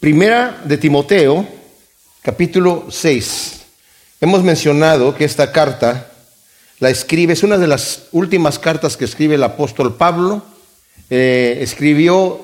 [0.00, 1.46] Primera de Timoteo,
[2.22, 3.60] capítulo 6.
[4.22, 6.10] Hemos mencionado que esta carta
[6.78, 10.42] la escribe, es una de las últimas cartas que escribe el apóstol Pablo.
[11.10, 12.40] Eh, escribió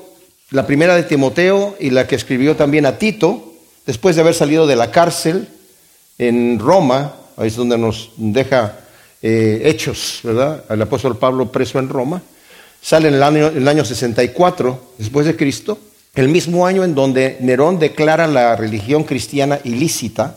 [0.50, 3.54] la primera de Timoteo y la que escribió también a Tito,
[3.86, 5.48] después de haber salido de la cárcel
[6.18, 8.80] en Roma, ahí es donde nos deja
[9.22, 10.62] eh, hechos, ¿verdad?
[10.68, 12.20] El apóstol Pablo preso en Roma.
[12.82, 15.78] Sale en el año, el año 64 después de Cristo,
[16.16, 20.36] el mismo año en donde Nerón declara la religión cristiana ilícita,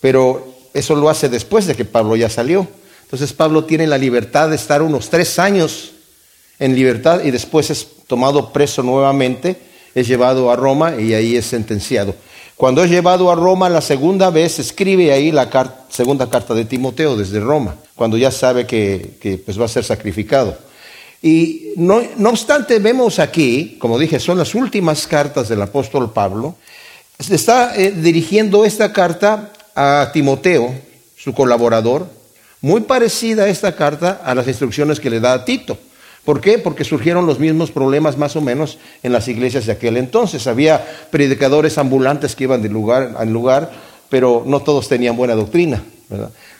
[0.00, 2.66] pero eso lo hace después de que Pablo ya salió.
[3.04, 5.92] Entonces Pablo tiene la libertad de estar unos tres años
[6.58, 9.56] en libertad y después es tomado preso nuevamente,
[9.94, 12.14] es llevado a Roma y ahí es sentenciado.
[12.56, 15.48] Cuando es llevado a Roma la segunda vez, escribe ahí la
[15.90, 20.56] segunda carta de Timoteo desde Roma, cuando ya sabe que, pues va a ser sacrificado.
[21.24, 26.56] Y no, no, obstante, vemos aquí, como dije, son las últimas cartas del apóstol Pablo,
[27.30, 30.74] está eh, dirigiendo esta carta a Timoteo,
[31.16, 32.06] su colaborador,
[32.60, 35.78] muy parecida a esta carta a las instrucciones que le da a Tito.
[36.26, 36.58] ¿Por qué?
[36.58, 40.46] Porque surgieron los mismos problemas más o menos en las iglesias de aquel entonces.
[40.46, 43.72] Había predicadores ambulantes que iban de lugar en lugar,
[44.10, 45.82] pero no todos tenían buena doctrina.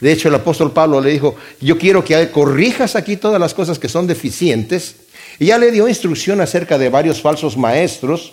[0.01, 3.79] De hecho, el apóstol Pablo le dijo, yo quiero que corrijas aquí todas las cosas
[3.79, 4.97] que son deficientes.
[5.39, 8.33] Y ya le dio instrucción acerca de varios falsos maestros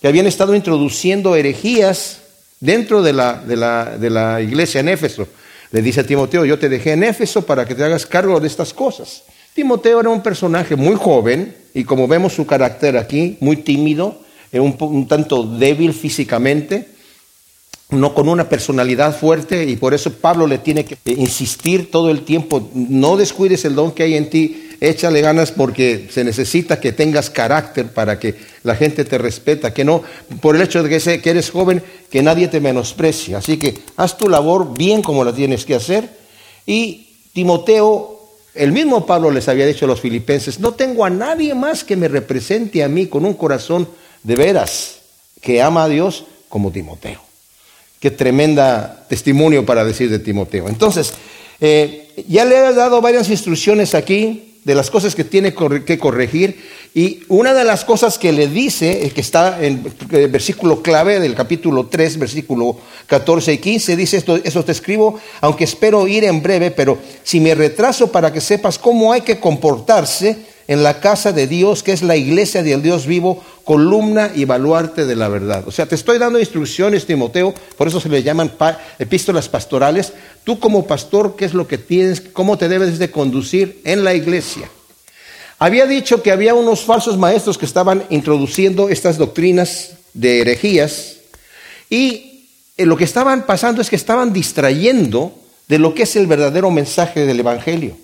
[0.00, 2.22] que habían estado introduciendo herejías
[2.60, 5.28] dentro de la, de la, de la iglesia en Éfeso.
[5.70, 8.46] Le dice a Timoteo, yo te dejé en Éfeso para que te hagas cargo de
[8.46, 9.22] estas cosas.
[9.54, 14.20] Timoteo era un personaje muy joven y como vemos su carácter aquí, muy tímido,
[14.52, 16.88] un, un tanto débil físicamente,
[17.92, 22.22] no con una personalidad fuerte y por eso Pablo le tiene que insistir todo el
[22.24, 26.92] tiempo, no descuides el don que hay en ti, échale ganas porque se necesita que
[26.92, 30.02] tengas carácter para que la gente te respeta, que no
[30.40, 33.36] por el hecho de que, que eres joven, que nadie te menosprecie.
[33.36, 36.08] Así que haz tu labor bien como la tienes que hacer
[36.66, 38.20] y Timoteo
[38.54, 41.96] el mismo Pablo les había dicho a los filipenses, no tengo a nadie más que
[41.96, 43.88] me represente a mí con un corazón
[44.22, 45.00] de veras,
[45.40, 47.31] que ama a Dios como Timoteo.
[48.02, 50.68] Qué tremenda testimonio para decir de Timoteo.
[50.68, 51.14] Entonces,
[51.60, 55.54] eh, ya le he dado varias instrucciones aquí de las cosas que tiene
[55.86, 56.60] que corregir.
[56.94, 61.36] Y una de las cosas que le dice, que está en el versículo clave del
[61.36, 62.76] capítulo 3, versículo
[63.06, 67.38] 14 y 15, dice esto, eso te escribo, aunque espero ir en breve, pero si
[67.38, 71.92] me retraso para que sepas cómo hay que comportarse en la casa de Dios, que
[71.92, 75.64] es la iglesia del Dios vivo, columna y baluarte de la verdad.
[75.66, 78.50] O sea, te estoy dando instrucciones, Timoteo, por eso se le llaman
[78.98, 80.14] epístolas pastorales.
[80.44, 82.22] Tú como pastor, ¿qué es lo que tienes?
[82.22, 84.70] ¿Cómo te debes de conducir en la iglesia?
[85.58, 91.18] Había dicho que había unos falsos maestros que estaban introduciendo estas doctrinas de herejías
[91.90, 92.46] y
[92.78, 95.38] eh, lo que estaban pasando es que estaban distrayendo
[95.68, 97.96] de lo que es el verdadero mensaje del Evangelio.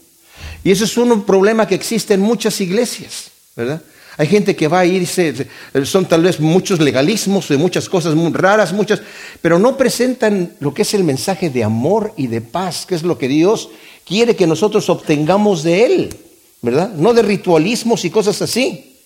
[0.69, 3.81] Y eso es un problema que existe en muchas iglesias, ¿verdad?
[4.19, 5.49] Hay gente que va a irse,
[5.85, 9.01] son tal vez muchos legalismos de muchas cosas muy raras, muchas,
[9.41, 13.03] pero no presentan lo que es el mensaje de amor y de paz, que es
[13.03, 13.71] lo que Dios
[14.07, 16.17] quiere que nosotros obtengamos de Él,
[16.61, 16.93] ¿verdad?
[16.93, 18.99] No de ritualismos y cosas así.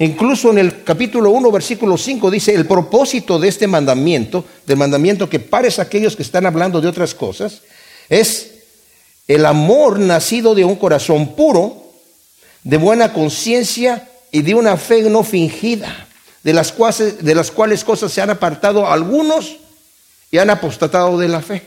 [0.00, 5.30] Incluso en el capítulo 1, versículo 5 dice, el propósito de este mandamiento, del mandamiento
[5.30, 7.62] que pares a aquellos que están hablando de otras cosas,
[8.10, 8.59] es
[9.30, 11.84] el amor nacido de un corazón puro,
[12.64, 16.08] de buena conciencia y de una fe no fingida,
[16.42, 19.58] de las, cuales, de las cuales cosas se han apartado algunos
[20.32, 21.62] y han apostatado de la fe.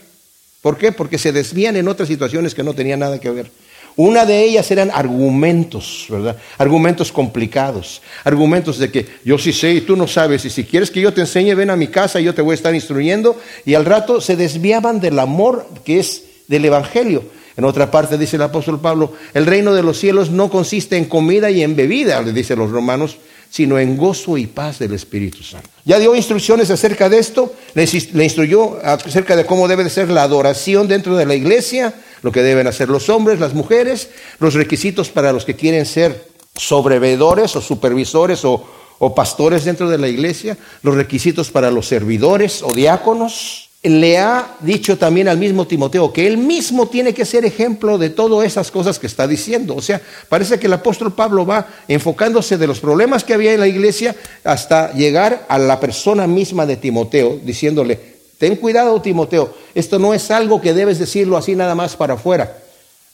[0.60, 0.92] ¿Por qué?
[0.92, 3.50] Porque se desvían en otras situaciones que no tenían nada que ver.
[3.96, 6.36] Una de ellas eran argumentos, ¿verdad?
[6.58, 10.90] Argumentos complicados, argumentos de que yo sí sé y tú no sabes, y si quieres
[10.90, 13.40] que yo te enseñe, ven a mi casa y yo te voy a estar instruyendo,
[13.64, 17.24] y al rato se desviaban del amor que es del Evangelio.
[17.56, 21.04] En otra parte dice el apóstol Pablo, el reino de los cielos no consiste en
[21.04, 25.44] comida y en bebida, le dice los romanos, sino en gozo y paz del Espíritu
[25.44, 25.68] Santo.
[25.84, 27.84] Ya dio instrucciones acerca de esto, le,
[28.24, 32.42] instruyó acerca de cómo debe de ser la adoración dentro de la iglesia, lo que
[32.42, 34.08] deben hacer los hombres, las mujeres,
[34.40, 36.26] los requisitos para los que quieren ser
[36.56, 42.72] sobrevedores o supervisores o pastores dentro de la iglesia, los requisitos para los servidores o
[42.72, 47.98] diáconos, le ha dicho también al mismo Timoteo que él mismo tiene que ser ejemplo
[47.98, 49.76] de todas esas cosas que está diciendo.
[49.76, 53.60] O sea, parece que el apóstol Pablo va enfocándose de los problemas que había en
[53.60, 58.00] la iglesia hasta llegar a la persona misma de Timoteo, diciéndole,
[58.38, 62.58] ten cuidado Timoteo, esto no es algo que debes decirlo así nada más para afuera.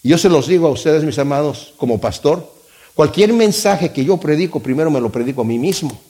[0.02, 2.48] Yo se los digo a ustedes, mis amados, como pastor,
[2.94, 6.00] cualquier mensaje que yo predico, primero me lo predico a mí mismo.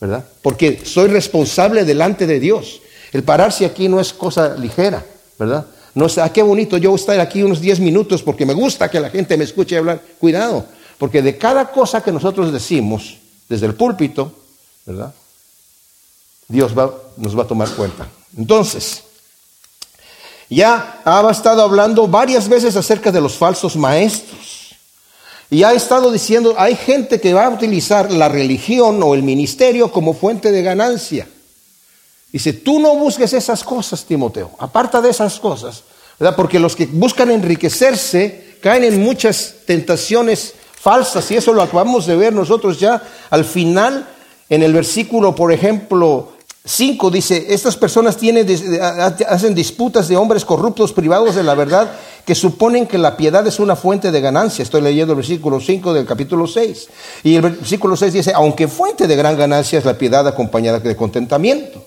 [0.00, 0.24] ¿verdad?
[0.42, 2.80] Porque soy responsable delante de Dios.
[3.12, 5.04] El pararse aquí no es cosa ligera,
[5.38, 5.66] ¿verdad?
[5.94, 9.00] No sé, ah, qué bonito yo estar aquí unos 10 minutos porque me gusta que
[9.00, 10.00] la gente me escuche hablar.
[10.18, 10.64] Cuidado,
[10.98, 13.16] porque de cada cosa que nosotros decimos
[13.48, 14.32] desde el púlpito,
[14.86, 15.12] ¿verdad?
[16.46, 16.72] Dios
[17.16, 18.08] nos va a tomar cuenta.
[18.36, 19.02] Entonces,
[20.48, 24.76] ya ha estado hablando varias veces acerca de los falsos maestros.
[25.48, 29.90] Y ha estado diciendo, hay gente que va a utilizar la religión o el ministerio
[29.90, 31.28] como fuente de ganancia.
[32.32, 35.82] Dice, tú no busques esas cosas, Timoteo, aparta de esas cosas,
[36.18, 36.36] ¿verdad?
[36.36, 42.16] Porque los que buscan enriquecerse caen en muchas tentaciones falsas y eso lo acabamos de
[42.16, 44.06] ver nosotros ya al final
[44.48, 46.32] en el versículo, por ejemplo,
[46.64, 48.46] 5 dice, estas personas tienen,
[49.28, 51.90] hacen disputas de hombres corruptos privados de la verdad
[52.26, 54.62] que suponen que la piedad es una fuente de ganancia.
[54.62, 56.88] Estoy leyendo el versículo 5 del capítulo 6.
[57.24, 60.96] Y el versículo 6 dice, aunque fuente de gran ganancia es la piedad acompañada de
[60.96, 61.79] contentamiento.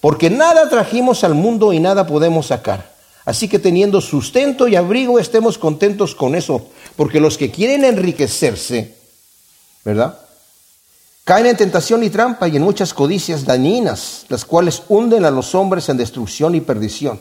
[0.00, 2.94] Porque nada trajimos al mundo y nada podemos sacar.
[3.24, 6.66] Así que teniendo sustento y abrigo estemos contentos con eso.
[6.96, 8.96] Porque los que quieren enriquecerse,
[9.84, 10.18] ¿verdad?
[11.24, 15.54] Caen en tentación y trampa y en muchas codicias dañinas, las cuales hunden a los
[15.54, 17.20] hombres en destrucción y perdición.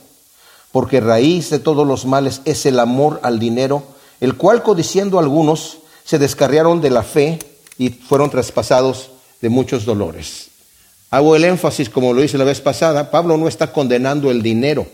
[0.72, 3.84] Porque raíz de todos los males es el amor al dinero,
[4.22, 7.40] el cual codiciando algunos se descarriaron de la fe
[7.78, 9.12] y fueron traspasados
[9.42, 10.49] de muchos dolores.
[11.12, 14.86] Hago el énfasis, como lo hice la vez pasada, Pablo no está condenando el dinero,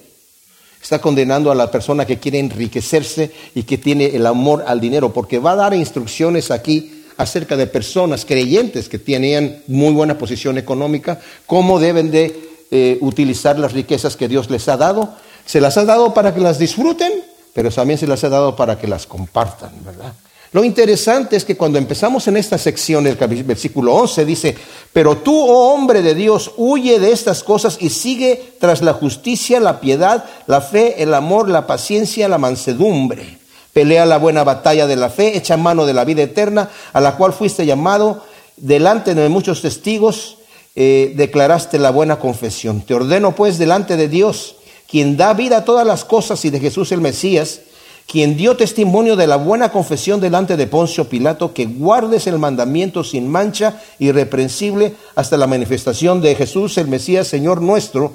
[0.81, 5.11] está condenando a la persona que quiere enriquecerse y que tiene el amor al dinero,
[5.11, 10.57] porque va a dar instrucciones aquí acerca de personas creyentes que tenían muy buena posición
[10.57, 15.13] económica, cómo deben de eh, utilizar las riquezas que Dios les ha dado.
[15.45, 17.11] Se las ha dado para que las disfruten,
[17.53, 20.13] pero también se las ha dado para que las compartan, ¿verdad?
[20.55, 24.55] Lo interesante es que cuando empezamos en esta sección, del versículo 11 dice,
[24.93, 29.59] pero tú, oh hombre de Dios, huye de estas cosas y sigue tras la justicia,
[29.59, 33.37] la piedad, la fe, el amor, la paciencia, la mansedumbre
[33.73, 37.17] pelea la buena batalla de la fe, echa mano de la vida eterna, a la
[37.17, 38.23] cual fuiste llamado,
[38.55, 40.37] delante de muchos testigos,
[40.73, 42.79] eh, declaraste la buena confesión.
[42.83, 44.55] Te ordeno pues delante de Dios,
[44.89, 47.59] quien da vida a todas las cosas y de Jesús el Mesías,
[48.07, 53.03] quien dio testimonio de la buena confesión delante de Poncio Pilato, que guardes el mandamiento
[53.03, 58.13] sin mancha, irreprensible, hasta la manifestación de Jesús el Mesías, Señor nuestro,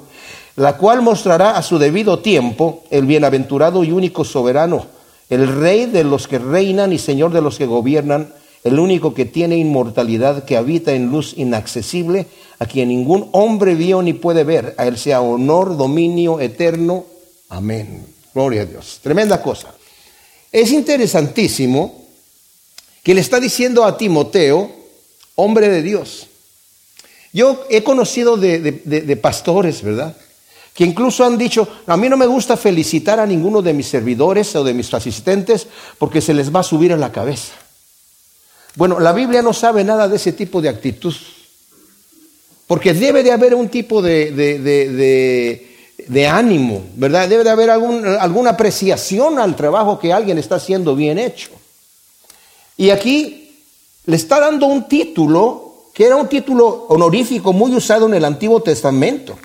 [0.55, 4.85] la cual mostrará a su debido tiempo el bienaventurado y único soberano
[5.31, 8.33] el rey de los que reinan y señor de los que gobiernan,
[8.65, 12.27] el único que tiene inmortalidad, que habita en luz inaccesible,
[12.59, 17.05] a quien ningún hombre vio ni puede ver, a él sea honor, dominio eterno.
[17.47, 18.05] Amén.
[18.33, 18.99] Gloria a Dios.
[19.01, 19.73] Tremenda cosa.
[20.51, 22.05] Es interesantísimo
[23.03, 24.71] que le está diciendo a Timoteo,
[25.35, 26.27] hombre de Dios.
[27.33, 30.15] Yo he conocido de, pastores, ¿verdad?
[30.73, 34.55] que incluso han dicho, a mí no me gusta felicitar a ninguno de mis servidores
[34.55, 35.67] o de mis asistentes
[35.97, 37.53] porque se les va a subir a la cabeza.
[38.75, 41.13] Bueno, la Biblia no sabe nada de ese tipo de actitud,
[42.67, 45.70] porque debe de haber un tipo de,
[46.27, 47.27] ánimo, ¿verdad?
[47.27, 51.49] Debe de haber alguna apreciación al trabajo que alguien está haciendo bien hecho.
[52.77, 53.55] Y aquí
[54.05, 58.61] le está dando un título que era un título honorífico muy usado en el Antiguo
[58.61, 59.37] Testamento.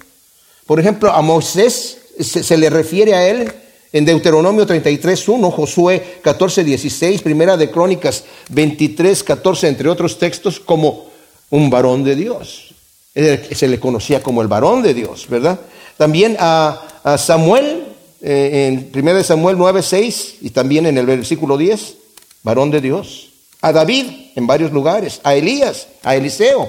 [0.67, 3.53] Por ejemplo, a Moisés se, le refiere a él
[3.93, 10.61] en Deuteronomio 33, 1, Josué 14, 16, Primera de Crónicas 23, 14, entre otros textos,
[10.61, 11.07] como
[11.51, 12.75] un varón de Dios.
[13.17, 15.59] Se le conocía como el varón de Dios, ¿verdad?
[15.97, 17.87] También a, Samuel,
[18.21, 21.97] eh, en Primera de Samuel 9, 6, y también en el versículo 10,
[22.43, 23.31] varón de Dios.
[23.63, 25.21] A David, en varios lugares.
[25.23, 26.69] A Elías, a Eliseo.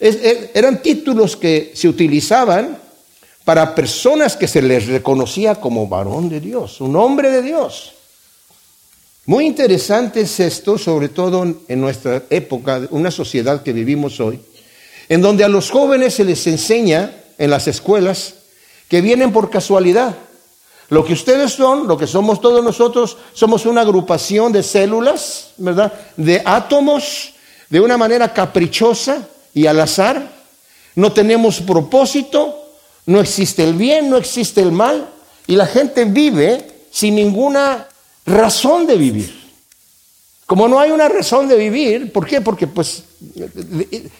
[0.00, 2.78] eran títulos que se utilizaban
[3.44, 7.92] para personas que se les reconocía como varón de Dios, un hombre de Dios.
[9.26, 14.40] Muy interesante es esto, sobre todo en nuestra época, una sociedad que vivimos hoy,
[15.12, 18.36] en donde a los jóvenes se les enseña en las escuelas
[18.88, 20.16] que vienen por casualidad.
[20.88, 25.92] Lo que ustedes son, lo que somos todos nosotros, somos una agrupación de células, ¿verdad?
[26.16, 27.34] De átomos,
[27.68, 30.32] de una manera caprichosa y al azar.
[30.94, 32.70] No tenemos propósito,
[33.04, 35.10] no existe el bien, no existe el mal,
[35.46, 37.86] y la gente vive sin ninguna
[38.24, 39.42] razón de vivir.
[40.46, 42.40] Como no hay una razón de vivir, ¿por qué?
[42.40, 43.04] Porque pues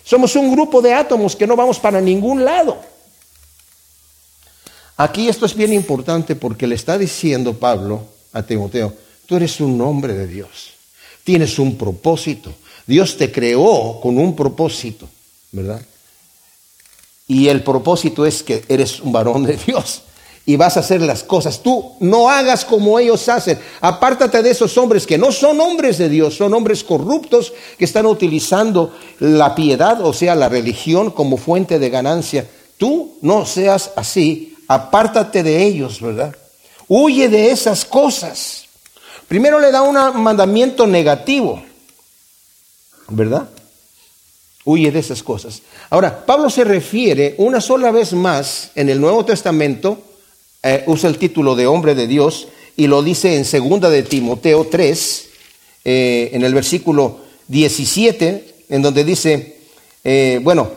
[0.05, 2.79] somos un grupo de átomos que no vamos para ningún lado.
[4.97, 8.95] Aquí esto es bien importante porque le está diciendo Pablo a Timoteo,
[9.27, 10.75] tú eres un hombre de Dios,
[11.25, 12.53] tienes un propósito,
[12.87, 15.09] Dios te creó con un propósito,
[15.51, 15.83] ¿verdad?
[17.33, 20.03] y el propósito es que eres un varón de Dios
[20.45, 21.63] y vas a hacer las cosas.
[21.63, 23.59] Tú no hagas como ellos hacen.
[23.81, 28.07] Apártate de esos hombres que no son hombres de Dios, son hombres corruptos que están
[28.07, 32.49] utilizando la piedad, o sea, la religión como fuente de ganancia.
[32.77, 34.57] Tú no seas así.
[34.67, 36.35] Apártate de ellos, ¿verdad?
[36.89, 38.65] Huye de esas cosas.
[39.29, 41.63] Primero le da un mandamiento negativo,
[43.09, 43.49] ¿verdad?
[44.65, 45.63] Huye de esas cosas.
[45.91, 49.99] Ahora, Pablo se refiere una sola vez más en el Nuevo Testamento
[50.63, 54.67] eh, usa el título de hombre de Dios y lo dice en segunda de Timoteo
[54.71, 55.29] 3,
[55.85, 59.59] eh, en el versículo 17, en donde dice,
[60.05, 60.71] eh, bueno,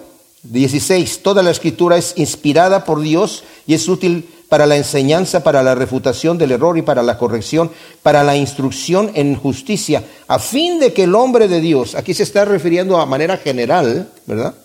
[0.44, 5.63] 16, toda la escritura es inspirada por Dios y es útil para la enseñanza, para
[5.63, 7.72] la refutación del error y para la corrección,
[8.04, 12.24] para la instrucción en justicia, a fin de que el hombre de Dios, aquí se
[12.24, 14.56] está refiriendo a manera general, ¿verdad?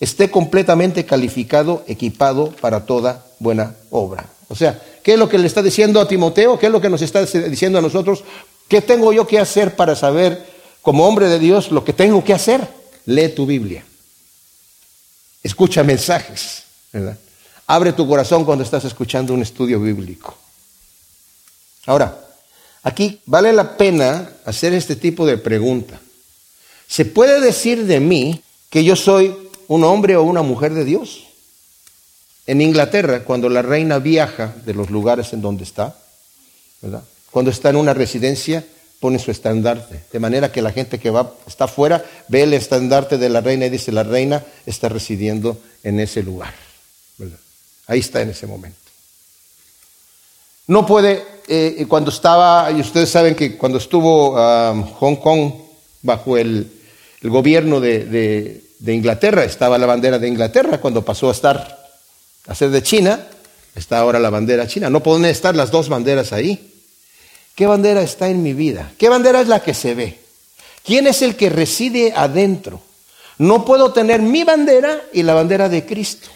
[0.00, 4.35] Esté completamente calificado, equipado para toda buena obra.
[4.48, 6.58] O sea, ¿qué es lo que le está diciendo a Timoteo?
[6.58, 8.22] ¿Qué es lo que nos está diciendo a nosotros?
[8.68, 10.44] ¿Qué tengo yo que hacer para saber,
[10.82, 12.66] como hombre de Dios, lo que tengo que hacer?
[13.06, 13.84] Lee tu Biblia.
[15.42, 17.18] Escucha mensajes, ¿verdad?
[17.66, 20.36] Abre tu corazón cuando estás escuchando un estudio bíblico.
[21.86, 22.20] Ahora,
[22.82, 26.00] aquí vale la pena hacer este tipo de pregunta.
[26.88, 29.36] ¿Se puede decir de mí que yo soy
[29.68, 31.25] un hombre o una mujer de Dios?
[32.46, 35.96] En Inglaterra, cuando la reina viaja de los lugares en donde está,
[37.30, 38.64] cuando está en una residencia,
[39.00, 43.18] pone su estandarte, de manera que la gente que va, está afuera ve el estandarte
[43.18, 46.54] de la reina y dice, la reina está residiendo en ese lugar.
[47.88, 48.78] Ahí está en ese momento.
[50.68, 55.52] No puede, eh, cuando estaba, y ustedes saben que cuando estuvo um, Hong Kong
[56.02, 56.72] bajo el,
[57.22, 61.85] gobierno de Inglaterra, estaba la bandera de Inglaterra, cuando pasó a estar
[62.46, 63.26] hacer de China,
[63.74, 64.90] está ahora la bandera china.
[64.90, 66.72] No pueden estar las dos banderas ahí.
[67.54, 68.92] ¿Qué bandera está en mi vida?
[68.98, 70.18] ¿Qué bandera es la que se ve?
[70.84, 72.80] ¿Quién es el que reside adentro?
[73.38, 76.28] No puedo tener mi bandera y la bandera de Cristo.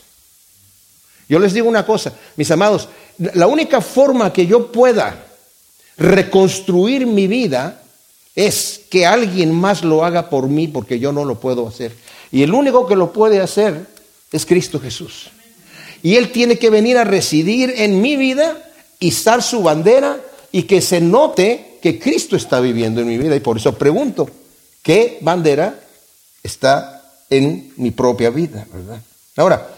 [1.28, 2.88] Yo les digo una cosa, mis amados,
[3.34, 5.26] la única forma que yo pueda
[5.96, 7.82] reconstruir mi vida
[8.34, 11.94] es que alguien más lo haga por mí porque yo no lo puedo hacer.
[12.32, 13.86] Y el único que lo puede hacer
[14.32, 15.30] es Cristo Jesús.
[16.02, 20.20] Y Él tiene que venir a residir en mi vida, estar su bandera
[20.52, 23.36] y que se note que Cristo está viviendo en mi vida.
[23.36, 24.28] Y por eso pregunto,
[24.82, 25.78] ¿qué bandera
[26.42, 28.66] está en mi propia vida?
[28.72, 29.00] ¿verdad?
[29.36, 29.68] Ahora,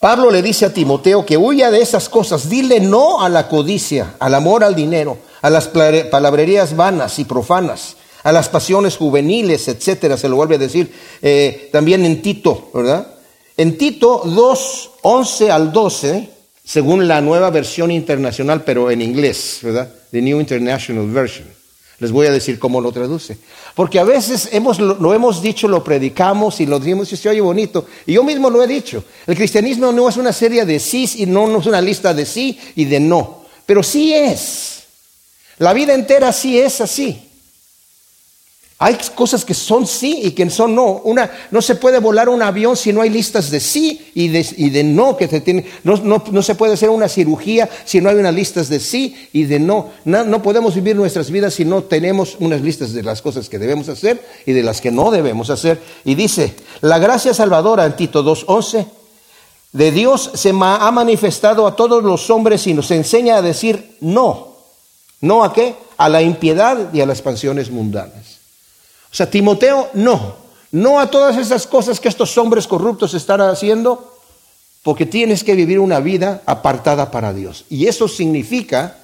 [0.00, 4.14] Pablo le dice a Timoteo que huya de esas cosas, dile no a la codicia,
[4.18, 10.16] al amor al dinero, a las palabrerías vanas y profanas, a las pasiones juveniles, etcétera,
[10.16, 13.14] se lo vuelve a decir eh, también en Tito, ¿verdad?
[13.60, 16.30] En Tito 2, 11 al 12,
[16.64, 19.92] según la nueva versión internacional, pero en inglés, ¿verdad?
[20.10, 21.46] The New International Version.
[21.98, 23.36] Les voy a decir cómo lo traduce.
[23.74, 27.42] Porque a veces hemos, lo, hemos dicho, lo predicamos y lo decimos y se oye
[27.42, 27.84] bonito.
[28.06, 29.04] Y yo mismo lo he dicho.
[29.26, 32.24] El cristianismo no es una serie de sí y no, no es una lista de
[32.24, 33.44] sí y de no.
[33.66, 34.84] Pero sí es.
[35.58, 37.29] La vida entera sí es así.
[38.82, 41.02] Hay cosas que son sí y que son no.
[41.04, 44.82] Una, no se puede volar un avión si no hay listas de sí y de,
[44.84, 45.18] no.
[45.18, 48.70] Que se tiene, no, no, se puede hacer una cirugía si no hay unas listas
[48.70, 49.90] de sí y de no.
[50.06, 50.24] no.
[50.24, 50.42] no.
[50.42, 54.24] podemos vivir nuestras vidas si no tenemos unas listas de las cosas que debemos hacer
[54.46, 55.78] y de las que no debemos hacer.
[56.06, 58.86] Y dice, la gracia salvadora en Tito 2.11
[59.72, 64.56] de Dios se ha manifestado a todos los hombres y nos enseña a decir no.
[65.20, 65.74] ¿No a qué?
[65.98, 68.19] A la impiedad y a las pasiones mundanas.
[69.12, 70.36] O sea, Timoteo, no,
[70.72, 74.16] no a todas esas cosas que estos hombres corruptos están haciendo,
[74.82, 77.64] porque tienes que vivir una vida apartada para Dios.
[77.68, 78.96] Y eso significa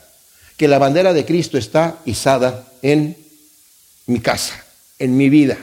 [0.56, 3.16] que la bandera de Cristo está izada en
[4.06, 4.54] mi casa,
[4.98, 5.58] en mi vida.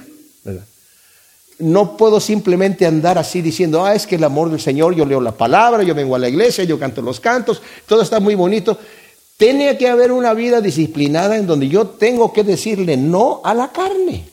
[1.59, 5.21] No puedo simplemente andar así diciendo, ah, es que el amor del Señor, yo leo
[5.21, 8.77] la palabra, yo vengo a la iglesia, yo canto los cantos, todo está muy bonito.
[9.37, 13.71] Tiene que haber una vida disciplinada en donde yo tengo que decirle no a la
[13.71, 14.32] carne.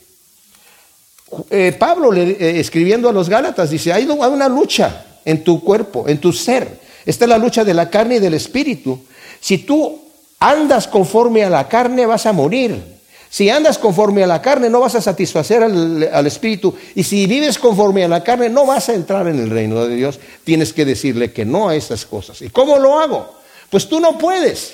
[1.51, 6.19] Eh, Pablo eh, escribiendo a los Gálatas dice, hay una lucha en tu cuerpo, en
[6.19, 6.81] tu ser.
[7.07, 9.01] Esta es la lucha de la carne y del espíritu.
[9.41, 10.01] Si tú
[10.41, 12.83] andas conforme a la carne, vas a morir.
[13.31, 16.75] Si andas conforme a la carne, no vas a satisfacer al, al, espíritu.
[16.97, 19.95] Y si vives conforme a la carne, no vas a entrar en el reino de
[19.95, 20.19] Dios.
[20.43, 22.43] Tienes que decirle que no a esas cosas.
[22.43, 23.33] ¿Y cómo lo hago?
[23.71, 24.73] Pues tú no puedes.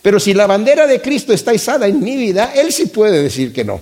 [0.00, 3.52] Pero si la bandera de Cristo está izada en mi vida, Él sí puede decir
[3.52, 3.80] que no.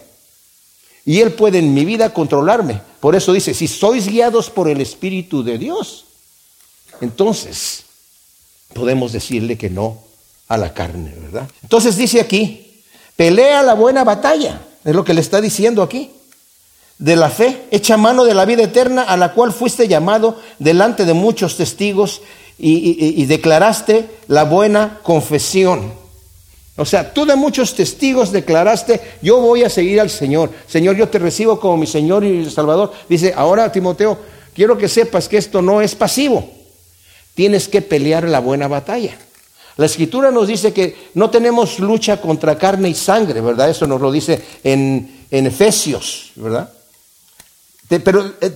[1.05, 4.81] Y Él puede en mi vida controlarme Por eso dice, si sois guiados por el
[4.81, 6.05] Espíritu de Dios,
[7.01, 7.85] entonces
[8.73, 9.99] podemos decirle que no
[10.49, 11.49] a la carne, ¿verdad?
[11.63, 12.83] Entonces dice aquí,
[13.17, 16.11] pelea la buena batalla, es lo que le está diciendo aquí,
[16.99, 21.05] de la fe, echa mano de la vida eterna a la cual fuiste llamado delante
[21.05, 22.21] de muchos testigos
[22.59, 26.02] y, y declaraste la buena confesión.
[26.77, 30.51] O sea, tú de muchos testigos declaraste, yo voy a seguir al Señor.
[30.67, 32.93] Señor, yo te recibo como mi Señor y Salvador.
[33.09, 34.19] Dice, ahora Timoteo,
[34.55, 36.51] quiero que sepas que esto no es pasivo.
[37.35, 39.19] Tienes que pelear la buena batalla.
[39.77, 43.71] La escritura nos dice que no tenemos lucha contra carne y sangre, ¿verdad?
[43.71, 46.71] Eso nos lo dice en, Efesios, ¿verdad?
[47.89, 48.51] pero eh,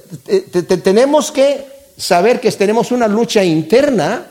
[0.82, 4.26] tenemos que saber que tenemos una lucha interna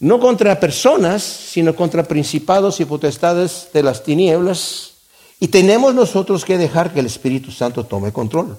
[0.00, 4.92] no contra personas, sino contra principados y potestades de las tinieblas.
[5.40, 8.56] Y tenemos nosotros que dejar que el Espíritu Santo tome control.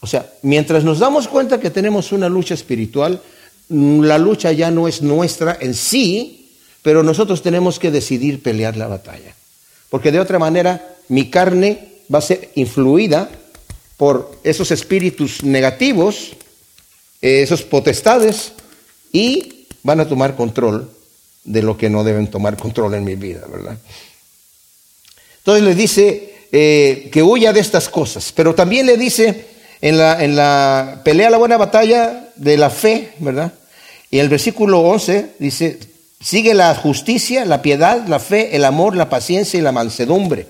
[0.00, 3.20] O sea, mientras nos damos cuenta que tenemos una lucha espiritual,
[3.68, 6.48] mm, la lucha ya no es nuestra en sí,
[6.82, 9.34] pero nosotros tenemos que decidir pelear la batalla.
[9.90, 13.28] Porque de otra manera, mi carne va a ser influida
[13.98, 16.30] por esos espíritus negativos,
[17.20, 18.52] esos potestades,
[19.12, 20.90] y van a tomar control
[21.44, 23.78] de lo que no deben tomar control en mi vida, ¿verdad?
[25.38, 29.46] Entonces le dice eh, que huya de estas cosas, pero también le dice
[29.80, 33.52] en la, en la pelea la buena batalla de la fe, ¿verdad?
[34.10, 35.78] Y el versículo 11 dice,
[36.20, 40.46] sigue la justicia, la piedad, la fe, el amor, la paciencia y la mansedumbre.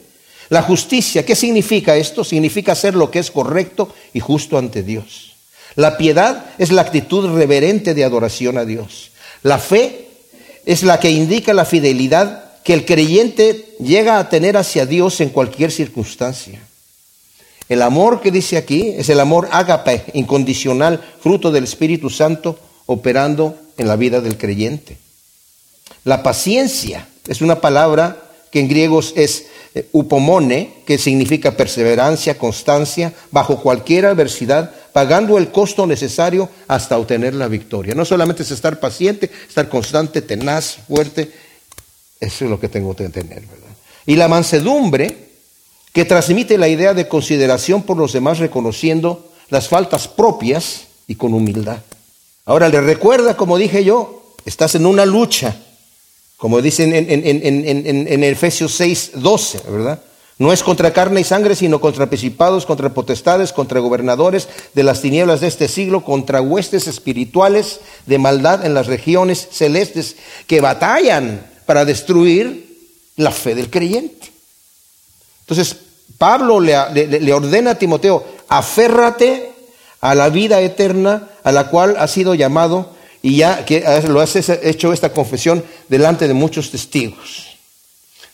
[0.48, 2.24] La justicia, ¿qué significa esto?
[2.24, 5.36] Significa hacer lo que es correcto y justo ante Dios.
[5.76, 9.12] La piedad es la actitud reverente de adoración a Dios.
[9.42, 10.08] La fe
[10.66, 15.30] es la que indica la fidelidad que el creyente llega a tener hacia Dios en
[15.30, 16.60] cualquier circunstancia.
[17.68, 23.56] El amor que dice aquí es el amor ágape, incondicional, fruto del Espíritu Santo operando
[23.78, 24.98] en la vida del creyente.
[26.04, 33.12] La paciencia es una palabra que en griegos es eh, upomone, que significa perseverancia, constancia,
[33.30, 37.94] bajo cualquier adversidad, pagando el costo necesario hasta obtener la victoria.
[37.94, 41.32] No solamente es estar paciente, estar constante, tenaz, fuerte,
[42.20, 43.76] eso es lo que tengo que tener, ¿verdad?
[44.06, 45.30] Y la mansedumbre,
[45.92, 51.34] que transmite la idea de consideración por los demás, reconociendo las faltas propias y con
[51.34, 51.78] humildad.
[52.44, 55.56] Ahora le recuerda, como dije yo, estás en una lucha
[56.40, 60.02] como dicen en, en, Efesios 6, 12, ¿verdad?
[60.40, 65.02] No es contra carne y sangre, sino contra principados, contra potestades, contra gobernadores de las
[65.02, 71.46] tinieblas de este siglo, contra huestes espirituales de maldad en las regiones celestes que batallan
[71.66, 72.74] para destruir
[73.16, 74.32] la fe del creyente.
[75.40, 75.76] Entonces,
[76.16, 79.52] Pablo le, ordena a Timoteo, aférrate
[80.00, 84.36] a la vida eterna a la cual ha sido llamado y ya que lo has
[84.36, 87.58] hecho esta confesión delante de muchos testigos.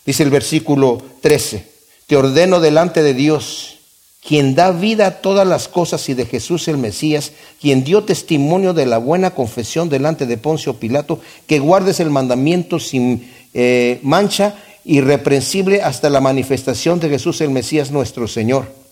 [0.04, 1.75] Dice el versículo 13,
[2.06, 3.78] te ordeno delante de Dios,
[4.26, 8.74] quien da vida a todas las cosas y de Jesús el Mesías, quien dio testimonio
[8.74, 14.56] de la buena confesión delante de Poncio Pilato, que guardes el mandamiento sin eh, mancha,
[14.84, 18.85] irreprensible hasta la manifestación de Jesús el Mesías nuestro Señor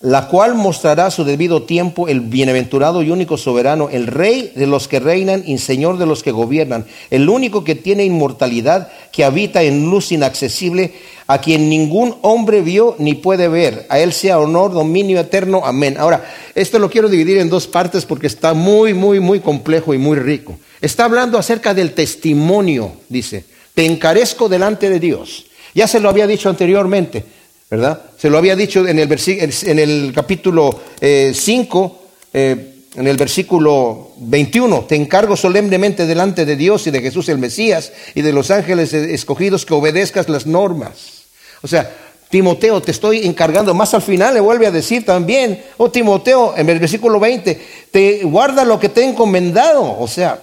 [0.00, 4.88] la cual mostrará su debido tiempo el bienaventurado y único soberano, el rey de los
[4.88, 9.62] que reinan y señor de los que gobiernan, el único que tiene inmortalidad, que habita
[9.62, 10.94] en luz inaccesible,
[11.26, 13.86] a quien ningún hombre vio ni puede ver.
[13.90, 15.62] A él sea honor, dominio eterno.
[15.64, 15.96] Amén.
[15.98, 19.98] Ahora, esto lo quiero dividir en dos partes porque está muy, muy, muy complejo y
[19.98, 20.58] muy rico.
[20.80, 25.44] Está hablando acerca del testimonio, dice, te encarezco delante de Dios.
[25.74, 27.39] Ya se lo había dicho anteriormente
[27.70, 28.02] ¿verdad?
[28.18, 31.98] Se lo había dicho en el, en el capítulo 5,
[32.32, 37.28] eh, eh, en el versículo 21, te encargo solemnemente delante de Dios y de Jesús
[37.28, 41.22] el Mesías y de los ángeles escogidos que obedezcas las normas.
[41.62, 41.94] O sea,
[42.28, 43.74] Timoteo, te estoy encargando.
[43.74, 48.24] Más al final le vuelve a decir también, oh Timoteo, en el versículo 20, te
[48.24, 49.98] guarda lo que te he encomendado.
[50.00, 50.42] O sea,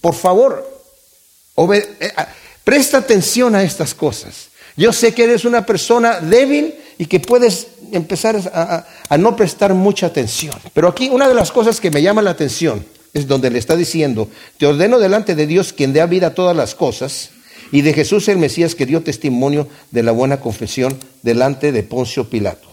[0.00, 0.66] por favor,
[1.74, 2.12] eh,
[2.62, 4.48] presta atención a estas cosas.
[4.76, 8.36] Yo sé que eres una persona débil y que puedes empezar
[9.08, 10.54] a, no prestar mucha atención.
[10.72, 13.76] Pero aquí una de las cosas que me llama la atención es donde le está
[13.76, 17.30] diciendo, te ordeno delante de Dios quien da vida a todas las cosas
[17.70, 22.28] y de Jesús el Mesías que dio testimonio de la buena confesión delante de Poncio
[22.28, 22.68] Pilato.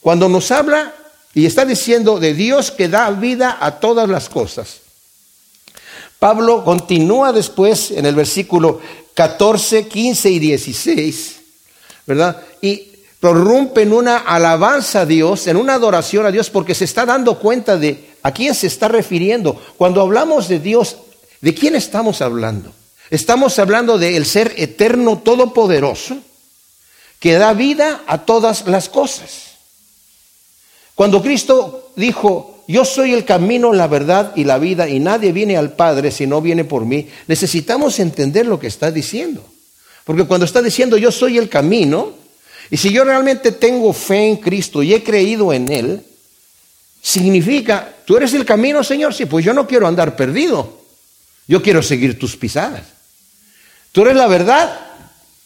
[0.00, 0.94] Cuando nos habla
[1.34, 4.80] y está diciendo de Dios que da vida a todas las cosas,
[6.20, 8.80] Pablo continúa después en el versículo
[9.14, 11.39] 14, 15 y 16
[12.60, 17.04] Y prorrumpe en una alabanza a Dios, en una adoración a Dios, porque se está
[17.04, 19.60] dando cuenta de a quién se está refiriendo.
[19.76, 20.96] Cuando hablamos de Dios,
[21.40, 22.72] ¿de quién estamos hablando?
[23.10, 26.18] Estamos hablando del ser eterno, todopoderoso,
[27.18, 29.50] que da vida a todas las cosas.
[30.94, 35.56] Cuando Cristo dijo, yo soy el camino, la verdad y la vida, y nadie viene
[35.56, 39.44] al Padre si no viene por mí, necesitamos entender lo que está diciendo.
[40.04, 42.14] Porque cuando está diciendo yo soy el camino,
[42.70, 46.04] y si yo realmente tengo fe en Cristo y he creído en Él,
[47.02, 50.80] significa, tú eres el camino, Señor, sí, pues yo no quiero andar perdido,
[51.48, 52.84] yo quiero seguir tus pisadas.
[53.92, 54.78] Tú eres la verdad,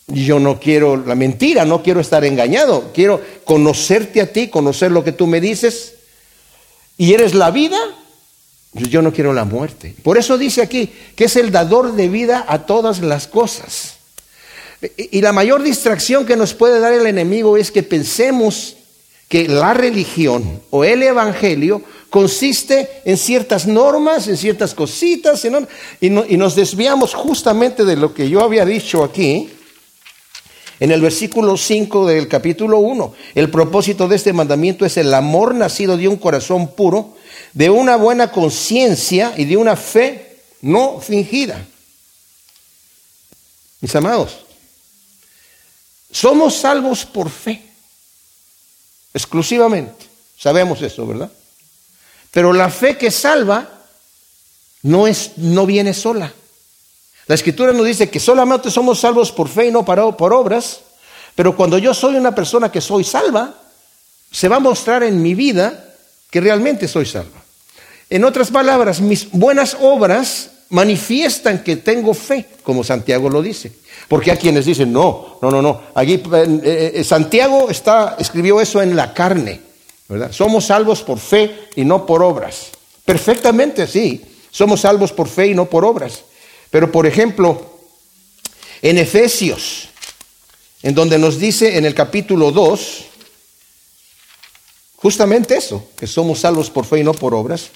[0.06, 5.02] yo no quiero la mentira, no quiero estar engañado, quiero conocerte a ti, conocer lo
[5.02, 5.94] que tú me dices.
[6.98, 7.78] Y eres la vida,
[8.74, 9.94] yo no quiero la muerte.
[10.02, 13.93] Por eso dice aquí que es el dador de vida a todas las cosas.
[14.96, 18.76] Y la mayor distracción que nos puede dar el enemigo es que pensemos
[19.28, 26.36] que la religión o el evangelio consiste en ciertas normas, en ciertas cositas, y, y
[26.36, 29.50] nos desviamos justamente de lo que yo había dicho aquí,
[30.80, 35.54] en el versículo 5 del capítulo 1, el propósito de este mandamiento es el amor
[35.54, 37.16] nacido de un corazón puro,
[37.52, 41.64] de una buena conciencia y de una fe no fingida.
[43.80, 44.43] Mis amados,
[46.14, 47.60] somos salvos por fe,
[49.12, 50.06] exclusivamente.
[50.38, 51.30] Sabemos eso, ¿verdad?
[52.30, 53.68] Pero la fe que salva
[54.82, 56.32] no, es, no viene sola.
[57.26, 60.82] La escritura nos dice que solamente somos salvos por fe y no por obras,
[61.34, 63.52] pero cuando yo soy una persona que soy salva,
[64.30, 65.96] se va a mostrar en mi vida
[66.30, 67.42] que realmente soy salva.
[68.08, 73.72] En otras palabras, mis buenas obras manifiestan que tengo fe, como Santiago lo dice.
[74.08, 75.80] Porque hay quienes dicen, no, no, no, no.
[75.94, 79.60] Aquí eh, eh, Santiago está, escribió eso en la carne,
[80.08, 80.32] ¿verdad?
[80.32, 82.68] Somos salvos por fe y no por obras.
[83.04, 86.24] Perfectamente sí, somos salvos por fe y no por obras.
[86.70, 87.70] Pero por ejemplo,
[88.82, 89.88] en Efesios,
[90.82, 93.04] en donde nos dice en el capítulo 2,
[94.96, 97.70] justamente eso, que somos salvos por fe y no por obras,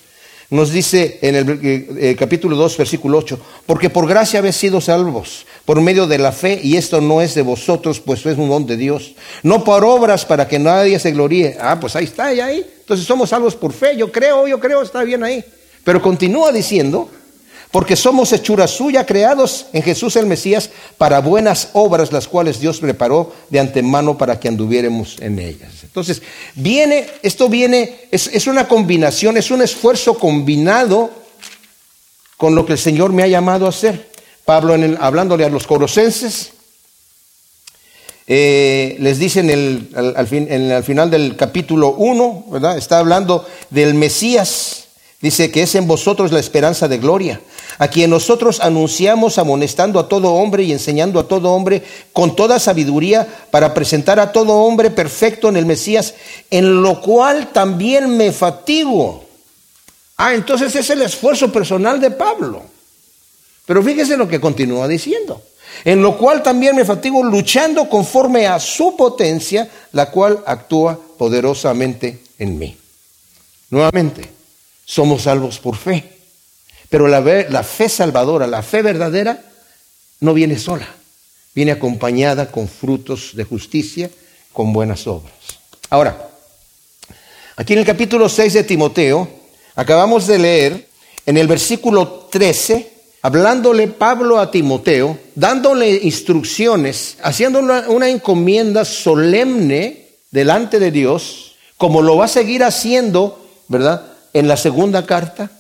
[0.51, 4.81] nos dice en el, eh, eh, capítulo 2, versículo 8, porque por gracia habéis sido
[4.81, 8.49] salvos por medio de la fe, y esto no es de vosotros, pues es un
[8.49, 11.57] don de Dios, no por obras para que nadie se gloríe.
[11.61, 12.67] Ah, pues ahí está, y ahí.
[12.81, 15.45] Entonces somos salvos por fe, yo creo, yo creo, está bien ahí.
[15.85, 17.11] Pero continúa diciendo,
[17.71, 22.81] porque somos hechura suya, creados en Jesús el Mesías para buenas obras, las cuales Dios
[22.81, 25.71] preparó de antemano para que anduviéramos en ellas.
[25.83, 26.23] Entonces,
[26.55, 31.11] viene, esto viene, es, una combinación, es un esfuerzo combinado
[32.39, 34.09] con lo que el Señor me ha llamado a hacer.
[34.47, 36.53] Pablo, en hablándole a los corosenses,
[38.27, 42.79] eh, les dice en el, al, al final del capítulo 1, ¿verdad?
[42.79, 44.89] Está hablando del Mesías
[45.21, 47.41] Dice que es en vosotros la esperanza de gloria,
[47.77, 52.59] a quien nosotros anunciamos amonestando a todo hombre y enseñando a todo hombre con toda
[52.59, 56.15] sabiduría para presentar a todo hombre perfecto en el Mesías,
[56.51, 59.25] en lo cual también me fatigo.
[60.17, 62.63] Ah, entonces es el esfuerzo personal de Pablo.
[63.67, 65.43] Pero fíjese lo que continúa diciendo.
[65.85, 72.23] En lo cual también me fatigo luchando conforme a su potencia, la cual actúa poderosamente
[72.39, 72.77] en mí.
[73.71, 74.29] Nuevamente,
[74.85, 76.18] somos salvos por fe.
[76.89, 79.43] Pero la, fe salvadora, la fe verdadera,
[80.21, 80.89] no viene sola,
[81.55, 84.11] viene acompañada con frutos de justicia,
[84.53, 85.33] con buenas obras.
[85.91, 86.29] Ahora,
[87.57, 89.29] aquí en el capítulo 6 de Timoteo,
[89.75, 90.89] acabamos de leer
[91.27, 92.91] en el versículo 13,
[93.23, 102.17] hablándole Pablo a Timoteo, dándole instrucciones, haciendo una encomienda solemne delante de Dios, como lo
[102.17, 104.15] va a seguir haciendo, ¿verdad?
[104.33, 105.51] en la segunda carta,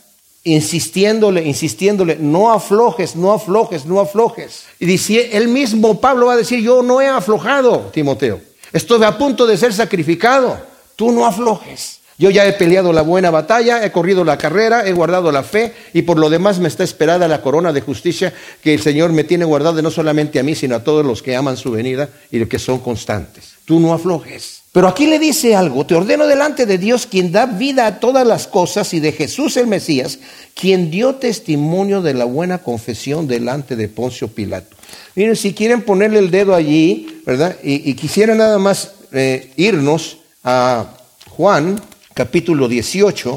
[0.44, 4.64] insistiéndole, insistiéndole, no aflojes, no aflojes, no aflojes.
[4.78, 8.40] Y dice, él mismo, Pablo va a decir, yo no he aflojado, Timoteo.
[8.72, 10.58] Estoy a punto de ser sacrificado.
[10.96, 12.00] Tú no aflojes.
[12.18, 15.72] Yo ya he peleado la buena batalla, he corrido la carrera, he guardado la fe
[15.92, 19.22] y por lo demás me está esperada la corona de justicia que el Señor me
[19.22, 22.44] tiene guardada no solamente a mí, sino a todos los que aman su venida y
[22.46, 23.54] que son constantes.
[23.64, 24.62] Tú no aflojes.
[24.78, 28.24] Pero aquí le dice algo, te ordeno delante de Dios quien da vida a todas
[28.24, 30.20] las cosas y de Jesús el Mesías,
[30.54, 34.76] quien dio testimonio de la buena confesión delante de Poncio Pilato.
[35.16, 37.56] Miren, si quieren ponerle el dedo allí, ¿verdad?
[37.60, 40.94] Y, quisiera nada más eh, irnos a
[41.28, 41.80] Juan
[42.14, 43.36] capítulo 18,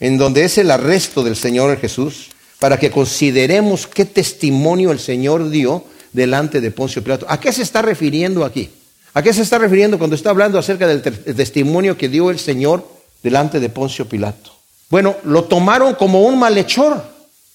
[0.00, 5.50] en donde es el arresto del Señor Jesús, para que consideremos qué testimonio el Señor
[5.50, 7.26] dio delante de Poncio Pilato.
[7.28, 8.70] ¿A qué se está refiriendo aquí?
[9.14, 12.86] ¿A qué se está refiriendo cuando está hablando acerca del testimonio que dio el Señor
[13.22, 14.52] delante de Poncio Pilato?
[14.90, 17.02] Bueno, lo tomaron como un malhechor,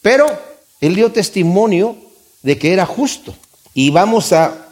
[0.01, 0.25] pero
[0.81, 1.95] él dio testimonio
[2.41, 3.35] de que era justo.
[3.73, 4.67] Y vamos a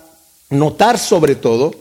[0.50, 1.74] notar sobre todo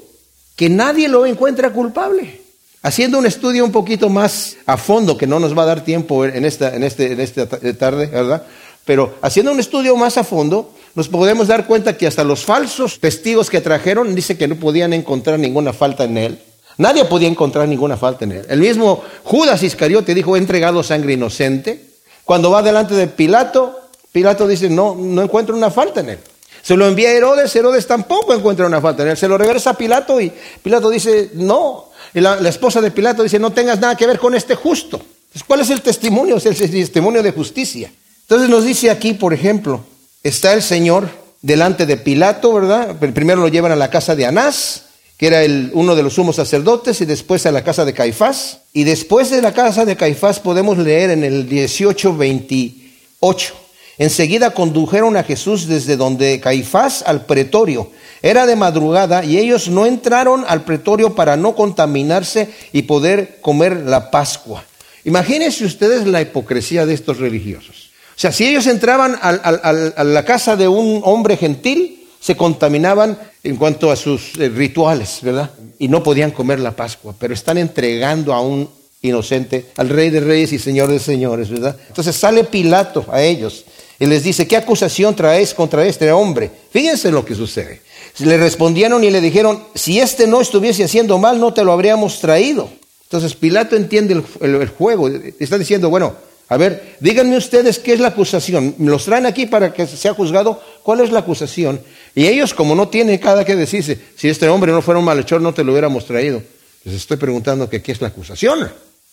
[0.57, 2.41] que nadie lo encuentra culpable.
[2.83, 6.25] Haciendo un estudio un poquito más a fondo, que no nos va a dar tiempo
[6.25, 8.47] en esta, en este, en esta tarde, ¿verdad?
[8.87, 12.99] Pero haciendo un estudio más a fondo, nos podemos dar cuenta que hasta los falsos
[12.99, 16.39] testigos que trajeron dice que no podían encontrar ninguna falta en él.
[16.79, 18.47] Nadie podía encontrar ninguna falta en él.
[18.49, 21.85] El mismo Judas Iscariote dijo, he entregado sangre inocente.
[22.25, 23.79] Cuando va delante de Pilato,
[24.13, 26.19] Pilato dice, no, no encuentro una falta en él.
[26.63, 29.17] Se lo envía a Herodes, Herodes tampoco encuentra una falta en él.
[29.17, 31.91] Se lo regresa a Pilato y Pilato dice, no.
[32.13, 35.01] Y la, la esposa de Pilato dice, no tengas nada que ver con este justo.
[35.47, 36.37] ¿Cuál es el testimonio?
[36.37, 37.93] Es el testimonio de justicia.
[38.23, 39.85] Entonces nos dice aquí, por ejemplo,
[40.23, 41.09] está el Señor
[41.43, 42.97] delante de Pilato, ¿verdad?
[42.97, 44.83] Primero lo llevan a la casa de Anás,
[45.17, 45.41] que era
[45.73, 48.61] uno de los sumos sacerdotes, y después a la casa de Caifás.
[48.73, 53.55] Y después de la casa de Caifás podemos leer en el 18:28.
[53.99, 57.91] Enseguida condujeron a Jesús desde donde Caifás al pretorio.
[58.23, 63.85] Era de madrugada y ellos no entraron al pretorio para no contaminarse y poder comer
[63.87, 64.65] la Pascua.
[65.05, 67.80] Imagínense ustedes la hipocresía de estos religiosos.
[68.21, 73.91] Sea, si ellos entraban a la casa de un hombre gentil, se contaminaban en cuanto
[73.91, 75.53] a sus eh, rituales, ¿verdad?
[75.79, 78.69] Y no podían comer la Pascua, pero están entregando a un
[79.01, 81.75] inocente, al rey de reyes y señor de señores, ¿verdad?
[81.89, 83.65] Entonces sale Pilato a ellos
[83.99, 86.51] y les dice, ¿qué acusación traéis contra este hombre?
[86.71, 87.81] Fíjense lo que sucede.
[88.19, 92.21] Le respondieron y le dijeron, si este no estuviese haciendo mal, no te lo habríamos
[92.21, 92.69] traído.
[93.05, 98.09] Entonces Pilato entiende el juego, está diciendo, bueno, a ver, díganme ustedes qué es la
[98.09, 98.75] acusación.
[98.81, 100.61] Los traen aquí para que sea juzgado.
[100.83, 101.81] ¿Cuál es la acusación?
[102.13, 105.41] Y ellos, como no tienen cada que decirse, si este hombre no fuera un malhechor,
[105.41, 106.43] no te lo hubiéramos traído.
[106.83, 108.69] Les estoy preguntando qué es la acusación.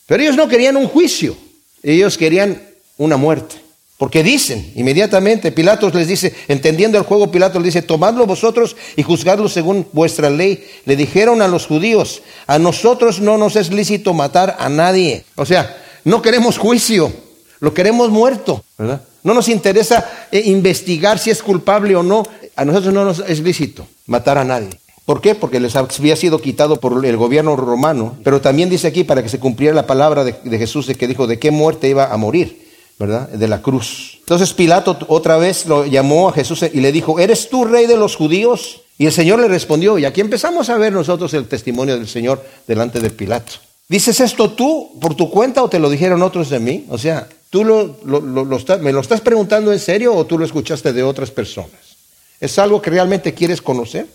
[0.07, 1.37] Pero ellos no querían un juicio.
[1.83, 2.59] Ellos querían
[2.97, 3.57] una muerte.
[3.99, 9.03] Porque dicen, inmediatamente, Pilatos les dice, entendiendo el juego, Pilatos les dice, tomadlo vosotros y
[9.03, 10.67] juzgadlo según vuestra ley.
[10.85, 15.23] Le dijeron a los judíos, a nosotros no nos es lícito matar a nadie.
[15.35, 17.26] O sea, no queremos juicio.
[17.59, 19.01] Lo queremos muerto, ¿verdad?
[19.23, 22.23] No nos interesa eh, investigar si es culpable o no.
[22.55, 24.69] A nosotros no nos es lícito matar a nadie.
[25.05, 25.35] ¿Por qué?
[25.35, 28.17] Porque les había sido quitado por el gobierno romano.
[28.23, 31.27] Pero también dice aquí para que se cumpliera la palabra de, Jesús de que dijo
[31.27, 32.67] de qué muerte iba a morir,
[32.99, 33.29] ¿verdad?
[33.29, 34.17] De la cruz.
[34.19, 37.95] Entonces Pilato otra vez lo llamó a Jesús y le dijo, ¿eres tú rey de
[37.95, 38.81] los judíos?
[38.97, 42.43] Y el Señor le respondió, y aquí empezamos a ver nosotros el testimonio del Señor
[42.67, 43.53] delante de Pilato.
[43.87, 46.85] ¿Dices esto tú por tu cuenta o te lo dijeron otros de mí?
[46.89, 51.31] O sea, ¿Tú me lo estás preguntando en serio o tú lo escuchaste de otras
[51.31, 51.97] personas?
[52.39, 54.07] ¿Es algo que realmente quieres conocer?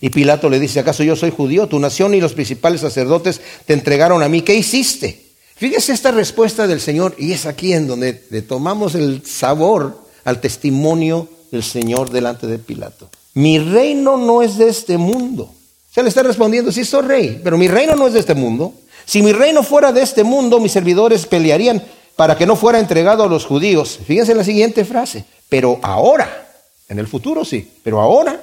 [0.00, 1.66] Y Pilato le dice, ¿acaso yo soy judío?
[1.66, 4.42] Tu nación y los principales sacerdotes te entregaron a mí.
[4.42, 5.28] ¿Qué hiciste?
[5.56, 10.40] Fíjese esta respuesta del Señor y es aquí en donde le tomamos el sabor al
[10.40, 13.10] testimonio del Señor delante de Pilato.
[13.34, 15.52] Mi reino no es de este mundo.
[15.92, 18.72] Se le está respondiendo, sí soy rey, pero mi reino no es de este mundo.
[19.04, 21.82] Si mi reino fuera de este mundo, mis servidores pelearían
[22.18, 24.00] para que no fuera entregado a los judíos.
[24.04, 26.48] Fíjense en la siguiente frase, pero ahora,
[26.88, 28.42] en el futuro sí, pero ahora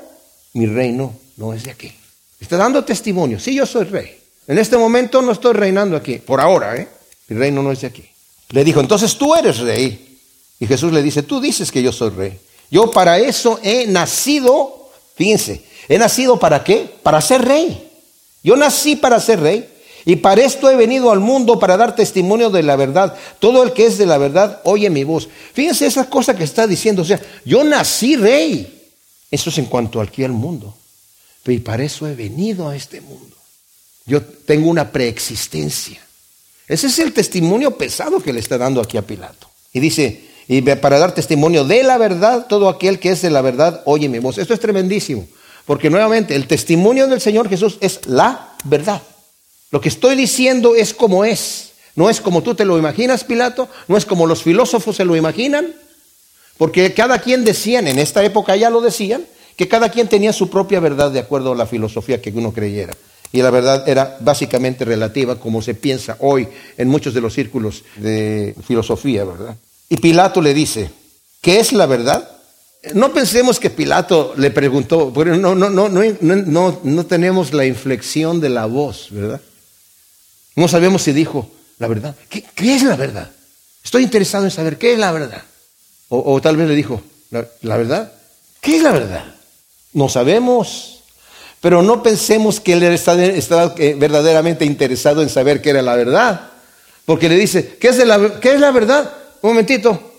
[0.53, 1.91] mi reino no es de aquí.
[2.39, 4.17] Está dando testimonio, sí yo soy rey.
[4.47, 6.87] En este momento no estoy reinando aquí, por ahora, ¿eh?
[7.27, 8.09] Mi reino no es de aquí.
[8.51, 10.19] Le dijo, entonces tú eres rey.
[10.57, 12.39] Y Jesús le dice, tú dices que yo soy rey.
[12.71, 16.89] Yo para eso he nacido, fíjense, he nacido para qué?
[17.03, 17.91] Para ser rey.
[18.41, 19.69] Yo nací para ser rey.
[20.05, 23.17] Y para esto he venido al mundo para dar testimonio de la verdad.
[23.39, 25.27] Todo el que es de la verdad oye mi voz.
[25.53, 27.01] Fíjense esa cosa que está diciendo.
[27.01, 28.71] O sea, yo nací rey.
[29.31, 30.75] Eso es en cuanto aquí al mundo.
[31.47, 33.35] Y para eso he venido a este mundo.
[34.05, 35.99] Yo tengo una preexistencia.
[36.67, 39.49] Ese es el testimonio pesado que le está dando aquí a Pilato.
[39.73, 43.41] Y dice, y para dar testimonio de la verdad, todo aquel que es de la
[43.41, 44.37] verdad oye mi voz.
[44.37, 45.27] Esto es tremendísimo.
[45.65, 49.01] Porque nuevamente el testimonio del Señor Jesús es la verdad.
[49.71, 51.71] Lo que estoy diciendo es como es.
[51.95, 55.15] No es como tú te lo imaginas, Pilato, no es como los filósofos se lo
[55.15, 55.73] imaginan,
[56.57, 59.25] porque cada quien decían, en esta época ya lo decían,
[59.55, 62.93] que cada quien tenía su propia verdad de acuerdo a la filosofía que uno creyera.
[63.31, 66.47] Y la verdad era básicamente relativa, como se piensa hoy
[66.77, 69.55] en muchos de los círculos de filosofía, ¿verdad?
[69.89, 70.89] Y Pilato le dice,
[71.41, 72.29] ¿qué es la verdad?
[72.93, 77.65] No pensemos que Pilato le preguntó, porque no, no, no, no, no, no tenemos la
[77.65, 79.41] inflexión de la voz, ¿verdad?
[80.55, 82.15] No sabemos si dijo la verdad.
[82.29, 83.29] ¿Qué, es la verdad?
[83.83, 85.43] Estoy interesado en saber qué es la verdad.
[86.07, 88.11] O, tal vez le dijo, ¿la, verdad?
[88.61, 89.25] ¿Qué es la verdad?
[89.93, 91.03] No sabemos.
[91.59, 96.51] Pero no pensemos que él estaba eh, verdaderamente interesado en saber qué era la verdad.
[97.05, 99.11] Porque le dice, ¿qué es, la, ¿qué es la verdad?
[99.41, 100.13] Un momentito,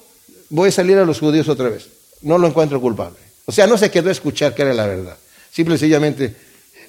[0.51, 1.89] voy a salir a los judíos otra vez.
[2.23, 3.19] No lo encuentro culpable.
[3.47, 5.17] O sea, no se quedó a escuchar qué era la verdad.
[5.53, 6.35] Simple y sencillamente,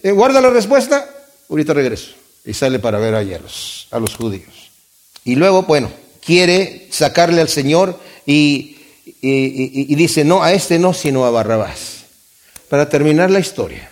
[0.04, 1.08] eh, guarda la respuesta,
[1.50, 2.12] ahorita regreso.
[2.46, 4.72] Y sale para ver a los, a los judíos.
[5.26, 5.92] Y luego, bueno,
[6.26, 8.78] quiere sacarle al Señor y,
[9.22, 12.06] y, dice, no, a este no, sino a Barrabás.
[12.70, 13.92] Para terminar la historia.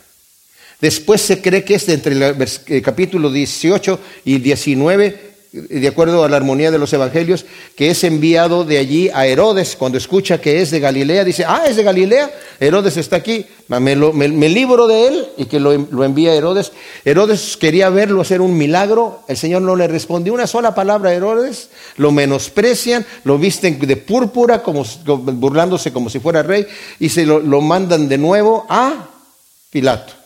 [0.82, 5.25] Después se cree que es entre el capítulo 18 y 19
[5.56, 9.78] de acuerdo a la armonía de los evangelios, que es enviado de allí a Herodes,
[9.78, 13.80] cuando escucha que es de Galilea, dice, ah, es de Galilea, Herodes está aquí, me,
[13.80, 16.74] me, libro de él y que lo, envía a Herodes.
[17.06, 21.14] Herodes quería verlo hacer un milagro, el Señor no le respondió una sola palabra a
[21.14, 26.68] Herodes, lo menosprecian, lo visten de púrpura, como, burlándose como si fuera rey,
[27.00, 29.10] y se lo, lo mandan de nuevo a
[29.70, 30.25] Pilato.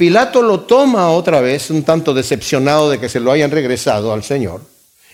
[0.00, 4.24] Pilato lo toma otra vez, un tanto decepcionado de que se lo hayan regresado al
[4.24, 4.62] Señor,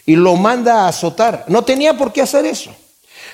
[0.07, 1.45] y lo manda a azotar.
[1.49, 2.73] No tenía por qué hacer eso,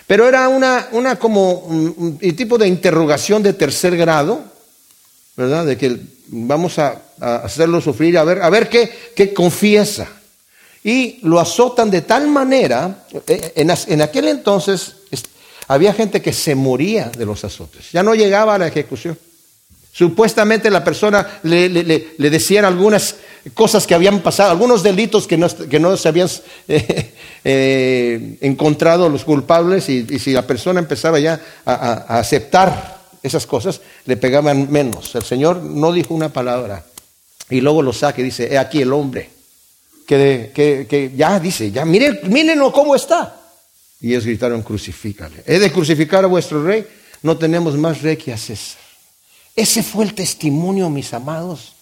[0.06, 4.42] pero era una, una como un, tipo de interrogación de tercer grado,
[5.36, 5.66] ¿verdad?
[5.66, 10.08] De que vamos a, hacerlo sufrir, a ver, a ver qué, qué confiesa.
[10.82, 14.94] Y lo azotan de tal manera, eh, en, en aquel entonces
[15.68, 19.18] había gente que se moría de los azotes, ya no llegaba a la ejecución.
[19.92, 21.68] Supuestamente la persona le,
[22.16, 23.16] decían algunas
[23.52, 26.30] cosas que habían pasado, algunos delitos que no, se habían
[26.66, 27.12] eh,
[27.44, 34.16] eh, encontrado los culpables y, si la persona empezaba ya a, aceptar esas cosas, le
[34.16, 35.14] pegaban menos.
[35.14, 36.86] El Señor no dijo una palabra
[37.50, 39.28] y luego lo saca y dice, he aquí el hombre,
[40.06, 43.40] que, ya dice, ya miren, mírenlo cómo está.
[44.00, 45.44] Y ellos gritaron, crucifícale.
[45.46, 46.86] He de crucificar a vuestro rey,
[47.20, 48.81] no tenemos más rey que a César.
[49.54, 51.74] Ese fue el testimonio, mis amados,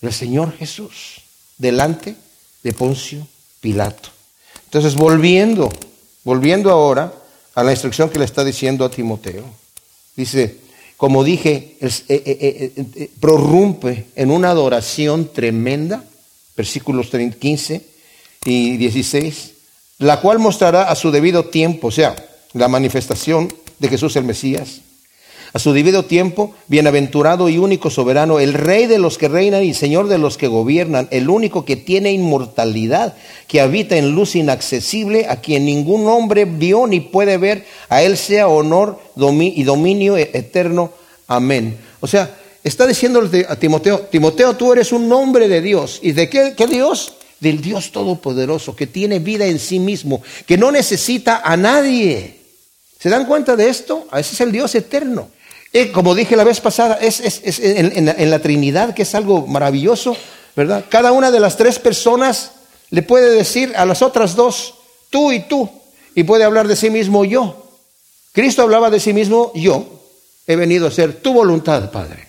[0.00, 1.22] del Señor Jesús,
[1.58, 2.14] delante
[2.62, 3.26] de Poncio
[3.60, 4.10] Pilato.
[4.64, 5.72] Entonces, volviendo,
[6.24, 7.12] volviendo ahora
[7.54, 9.44] a la instrucción que le está diciendo a Timoteo,
[10.16, 10.58] dice,
[10.96, 16.04] como dije, eh, eh, eh, prorrumpe en una adoración tremenda,
[16.56, 17.84] versículos 15
[18.44, 19.52] y 16,
[19.98, 22.14] la cual mostrará a su debido tiempo, o sea,
[22.52, 24.80] la manifestación de Jesús el Mesías
[25.52, 29.74] a su debido tiempo, bienaventurado y único soberano, el rey de los que reinan y
[29.74, 33.14] señor de los que gobiernan, el único que tiene inmortalidad,
[33.48, 38.16] que habita en luz inaccesible, a quien ningún hombre vio ni puede ver, a él
[38.16, 40.92] sea honor y dominio e-, eterno.
[41.26, 41.78] Amén.
[42.00, 45.98] O sea, está diciéndole a Timoteo, Timoteo, tú eres un hombre de Dios.
[46.02, 47.14] ¿Y de qué, qué Dios?
[47.40, 52.36] Del Dios Todopoderoso, que tiene vida en sí mismo, que no necesita a nadie.
[53.00, 54.06] ¿Se dan cuenta de esto?
[54.12, 55.30] Ese es el Dios eterno.
[55.72, 60.16] Eh, como dije la vez pasada, es, en, la Trinidad, que es algo maravilloso,
[60.56, 60.84] ¿verdad?
[60.88, 62.52] Cada una de las tres personas
[62.90, 64.74] le puede decir a las otras dos,
[65.10, 65.70] tú y tú,
[66.14, 67.70] y puede hablar de sí mismo yo.
[68.32, 69.86] Cristo hablaba de sí mismo, yo
[70.46, 72.26] he venido a hacer tu voluntad, Padre.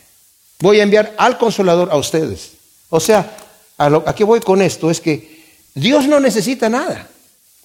[0.60, 2.52] Voy a enviar al consolador a ustedes.
[2.90, 3.36] O sea,
[3.78, 5.42] a, lo, a qué voy con esto es que
[5.74, 7.08] Dios no necesita nada.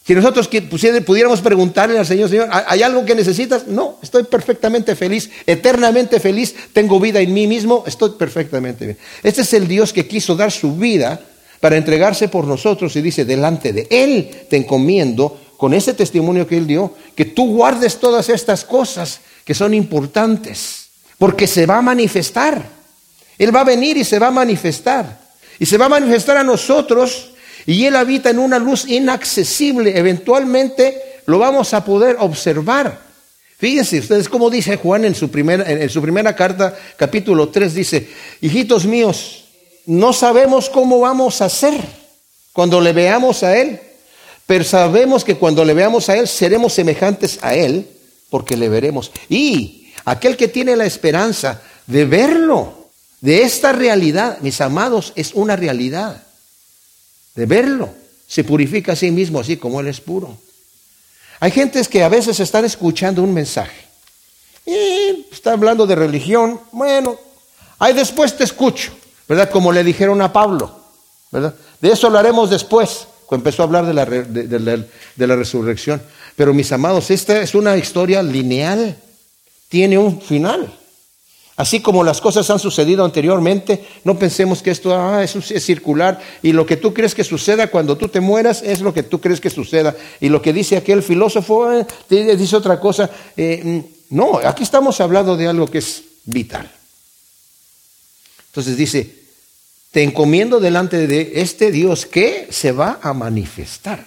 [0.06, 0.48] Si nosotros
[1.04, 3.66] pudiéramos preguntarle al Señor, Señor, ¿hay algo que necesitas?
[3.66, 8.98] No, estoy perfectamente feliz, eternamente feliz, tengo vida en mí mismo, estoy perfectamente bien.
[9.24, 11.20] Este es el Dios que quiso dar su vida
[11.58, 16.56] para entregarse por nosotros y dice, delante de Él te encomiendo, con ese testimonio que
[16.56, 20.88] Él dio, que tú guardes todas estas cosas que son importantes,
[21.18, 22.62] porque se va a manifestar.
[23.38, 25.18] Él va a venir y se va a manifestar.
[25.58, 27.30] Y se va a manifestar a nosotros
[27.66, 29.98] y Él habita en una luz inaccesible.
[29.98, 33.00] Eventualmente lo vamos a poder observar.
[33.58, 38.08] Fíjense ustedes cómo dice Juan en su, primera, en su primera carta, capítulo 3, dice,
[38.40, 39.46] hijitos míos,
[39.86, 41.74] no sabemos cómo vamos a hacer
[42.52, 43.80] cuando le veamos a Él,
[44.46, 47.88] pero sabemos que cuando le veamos a Él seremos semejantes a Él
[48.28, 49.10] porque le veremos.
[49.28, 52.90] Y aquel que tiene la esperanza de verlo,
[53.22, 56.25] de esta realidad, mis amados, es una realidad
[57.36, 57.90] de verlo.
[58.26, 60.36] Se purifica a sí mismo así como Él es puro.
[61.38, 63.86] Hay gentes que a veces están escuchando un mensaje
[64.64, 66.58] y está hablando de religión.
[66.72, 67.16] Bueno,
[67.78, 68.92] ahí después te escucho,
[69.28, 69.50] ¿verdad?
[69.50, 70.74] Como le dijeron a Pablo,
[71.30, 71.54] ¿verdad?
[71.80, 76.02] De eso hablaremos después, cuando empezó a hablar de la, de la resurrección.
[76.34, 78.96] Pero mis amados, esta es una historia lineal,
[79.68, 80.72] tiene un final.
[81.56, 85.32] Así como las cosas han sucedido anteriormente, no pensemos que esto ah, es,
[85.64, 89.02] circular y lo que tú crees que suceda cuando tú te mueras es lo que
[89.02, 89.96] tú crees que suceda.
[90.20, 91.86] Y lo que dice aquel filósofo eh,
[92.36, 93.08] dice otra cosa.
[93.38, 96.70] Eh, mm, no, aquí estamos hablando de algo que es vital.
[98.48, 99.14] Entonces dice,
[99.92, 104.06] te encomiendo delante de este Dios que se va a manifestar,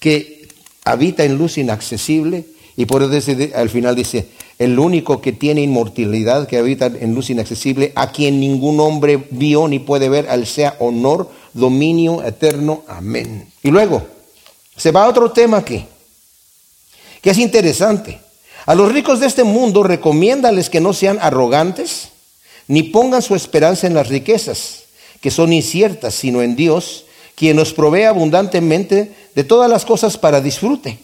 [0.00, 0.48] que
[0.84, 2.44] habita en luz inaccesible
[2.76, 7.30] y por eso al final dice, el único que tiene inmortalidad, que habita en luz
[7.30, 12.82] inaccesible, a quien ningún hombre vio ni puede ver, al sea honor, dominio eterno.
[12.88, 13.48] Amén.
[13.62, 14.02] Y luego,
[14.76, 15.86] se va a otro tema aquí,
[17.22, 18.20] que es interesante.
[18.66, 22.08] A los ricos de este mundo recomiéndales que no sean arrogantes,
[22.66, 24.84] ni pongan su esperanza en las riquezas,
[25.20, 27.04] que son inciertas, sino en Dios,
[27.36, 30.98] quien nos provee abundantemente de todas las cosas para disfrute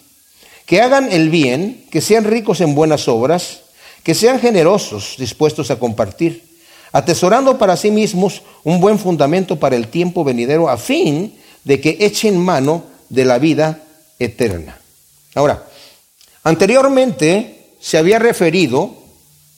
[0.66, 3.60] que hagan el bien, que sean ricos en buenas obras,
[4.02, 6.44] que sean generosos, dispuestos a compartir,
[6.92, 11.34] atesorando para sí mismos un buen fundamento para el tiempo venidero, a fin
[11.64, 13.82] de que echen mano de la vida
[14.18, 14.78] eterna.
[15.34, 15.66] Ahora,
[16.42, 18.94] anteriormente se había referido,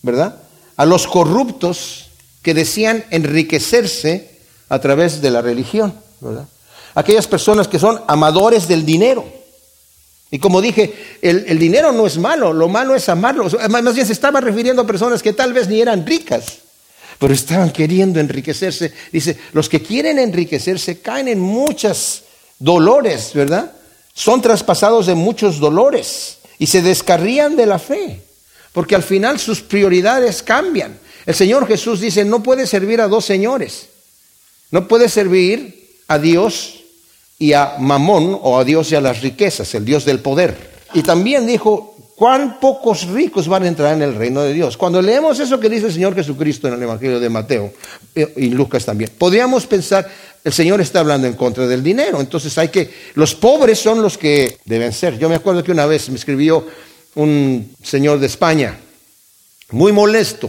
[0.03, 0.43] ¿verdad?,
[0.77, 2.09] a los corruptos
[2.43, 4.39] que decían enriquecerse
[4.69, 6.49] a través de la religión, ¿verdad?
[6.95, 9.42] Aquellas personas que son amadores del dinero
[10.35, 13.51] y como dije, el, dinero no es malo, lo malo es amarlo.
[13.69, 16.61] Más bien se estaba refiriendo a personas que tal vez ni eran ricas,
[17.19, 18.95] pero estaban queriendo enriquecerse.
[19.13, 22.23] Dice, los que quieren enriquecerse caen en muchos
[22.59, 23.73] dolores, ¿verdad?
[24.15, 28.23] Son traspasados de muchos dolores y se descarrían de la fe,
[28.73, 30.99] porque al final sus prioridades cambian.
[31.27, 33.89] El Señor Jesús dice, no puede servir a dos señores.
[34.71, 36.82] No puede servir a Dios
[37.43, 40.57] y a Mamón o a Dios y a las riquezas, el Dios del poder.
[40.95, 44.77] Y también dijo, cuán pocos ricos van a entrar en el reino de Dios.
[44.77, 47.73] Cuando leemos eso que dice el Señor Jesucristo en el Evangelio de Mateo
[48.15, 50.09] eh, y Lucas también, podríamos pensar,
[50.45, 54.17] el Señor está hablando en contra del dinero, entonces hay que, los pobres son los
[54.17, 55.19] que deben ser.
[55.19, 56.65] Yo me acuerdo que una vez me escribió
[57.17, 58.79] un señor de España,
[59.73, 60.49] muy molesto,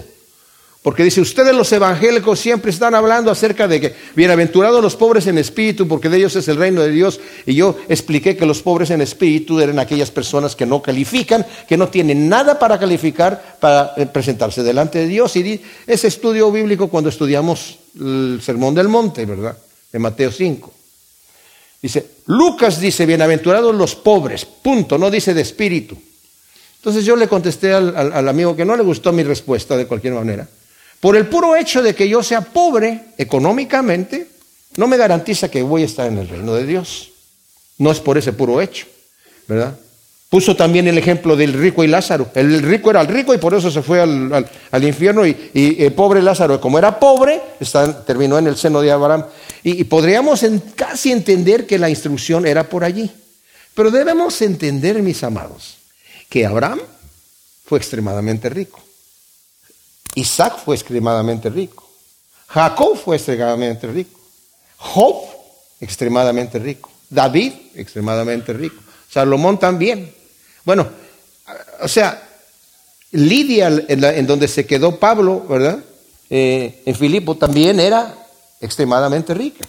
[0.83, 5.37] porque dice, ustedes los evangélicos siempre están hablando acerca de que bienaventurados los pobres en
[5.37, 7.21] espíritu, porque de ellos es el reino de Dios.
[7.45, 11.77] Y yo expliqué que los pobres en espíritu eran aquellas personas que no califican, que
[11.77, 15.33] no tienen nada para calificar para eh, presentarse delante de Dios.
[15.37, 19.57] Y ese estudio bíblico cuando estudiamos el Sermón del Monte, ¿verdad?
[19.89, 20.73] De Mateo 5.
[21.81, 25.97] Dice, Lucas dice, bienaventurados los pobres, punto, no dice de espíritu.
[26.75, 30.45] Entonces yo le contesté al amigo que no le gustó mi respuesta de cualquier manera.
[31.03, 34.25] Por el puro hecho de que yo sea pobre económicamente,
[34.77, 37.11] no me garantiza que voy a estar en el reino de Dios.
[37.77, 38.85] No es por ese puro hecho,
[39.45, 39.77] ¿verdad?
[40.29, 42.31] Puso también el ejemplo del rico y Lázaro.
[42.35, 44.47] El rico era el rico y por eso se fue al,
[44.81, 47.41] infierno y, el pobre Lázaro, como era pobre,
[48.07, 49.25] terminó en el seno de Abraham.
[49.61, 53.11] Y, podríamos casi entender que la instrucción era por allí.
[53.75, 55.79] Pero debemos entender, mis amados,
[56.29, 56.79] que Abraham
[57.65, 58.79] fue extremadamente rico.
[60.15, 61.83] Isaac fue extremadamente rico.
[62.47, 64.19] Jacob fue extremadamente rico.
[64.77, 65.15] Job,
[65.79, 66.91] extremadamente rico.
[67.09, 68.75] David, extremadamente rico.
[69.09, 70.13] Salomón también.
[70.63, 70.87] Bueno,
[71.81, 72.21] o sea,
[73.11, 75.79] Lidia, en, donde se quedó Pablo, ¿verdad?
[76.29, 78.15] Eh, en Filipo también era
[78.59, 79.67] extremadamente rica.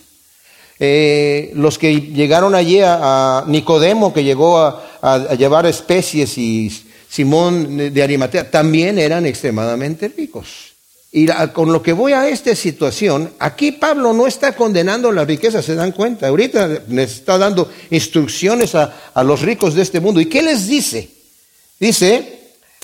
[0.78, 6.70] Eh, los que llegaron allí a, Nicodemo, que llegó a llevar especies y
[7.14, 10.72] Simón de Arimatea, también eran extremadamente ricos.
[11.12, 15.62] Y con lo que voy a esta situación, aquí Pablo no está condenando la riqueza,
[15.62, 16.26] se dan cuenta.
[16.26, 20.20] Ahorita les está dando instrucciones a, a los ricos de este mundo.
[20.20, 21.08] ¿Y qué les dice?
[21.78, 22.40] Dice,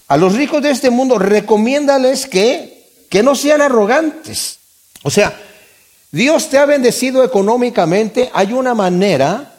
[0.07, 4.59] a los ricos de este mundo recomiéndales que, que no sean arrogantes.
[5.03, 5.37] O sea,
[6.13, 9.55] Dios te ha bendecido económicamente, hay una manera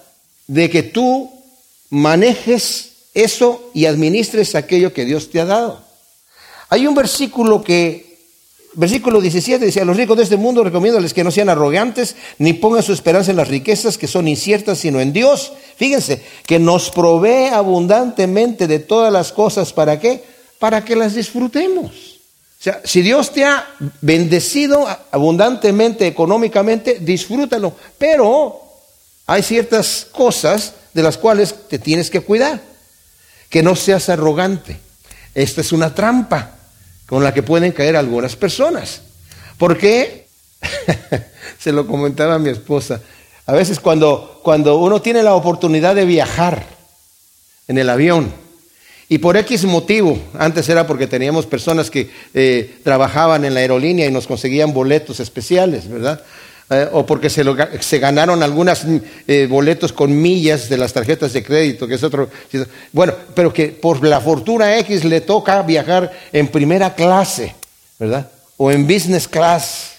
[0.47, 1.29] de que tú
[1.89, 5.81] manejes eso y administres aquello que Dios te ha dado.
[6.69, 8.17] Hay un versículo que,
[8.73, 12.53] versículo 17, dice, a los ricos de este mundo recomiéndales que no sean arrogantes, ni
[12.53, 15.51] pongan su esperanza en las riquezas que son inciertas, sino en Dios.
[15.75, 20.23] Fíjense, que nos provee abundantemente de todas las cosas, ¿para qué?
[20.59, 21.91] Para que las disfrutemos.
[22.59, 23.67] O sea, si Dios te ha
[24.01, 27.73] bendecido abundantemente económicamente, disfrútalo.
[27.97, 28.61] Pero
[29.25, 32.70] hay ciertas cosas de las cuales te tienes que cuidar
[33.51, 34.79] que no seas arrogante.
[35.35, 36.55] Esta es una trampa
[37.05, 39.01] con la que pueden caer algunas personas.
[39.57, 40.25] ¿Por qué?
[41.59, 43.01] Se lo comentaba a mi esposa.
[43.45, 46.65] A veces cuando, cuando uno tiene la oportunidad de viajar
[47.67, 48.33] en el avión
[49.09, 54.07] y por X motivo, antes era porque teníamos personas que eh, trabajaban en la aerolínea
[54.07, 56.23] y nos conseguían boletos especiales, ¿verdad?
[56.73, 57.43] Eh, o porque se,
[57.81, 58.83] se ganaron algunos
[59.27, 62.29] eh, boletos con millas de las tarjetas de crédito, que es otro.
[62.93, 67.53] Bueno, pero que por la fortuna X le toca viajar en primera clase,
[67.99, 68.31] ¿verdad?
[68.55, 69.95] O en business class.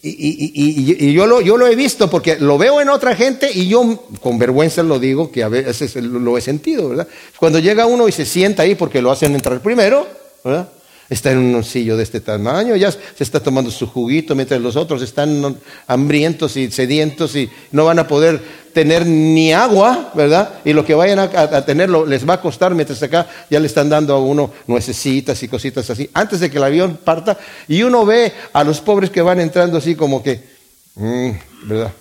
[0.00, 4.06] y, yo, lo, yo lo he visto porque lo veo en otra gente y yo
[4.22, 7.08] con vergüenza lo digo que a veces lo he sentido, ¿verdad?
[7.38, 10.06] Cuando llega uno y se sienta ahí porque lo hacen entrar primero,
[10.42, 10.70] ¿verdad?
[11.10, 14.74] Está en un sillo de este tamaño, ya se está tomando su juguito, mientras los
[14.74, 18.40] otros están hambrientos y sedientos y no van a poder
[18.72, 20.60] tener ni agua, ¿verdad?
[20.64, 23.88] Y lo que vayan a, tener les va a costar, mientras acá ya le están
[23.88, 27.38] dando a uno nuecesitas y cositas así, antes de que el avión parta,
[27.68, 30.42] y uno ve a los pobres que van entrando así como que,
[30.96, 31.30] mm,
[31.66, 31.92] ¿verdad?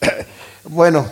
[0.64, 1.10] bueno,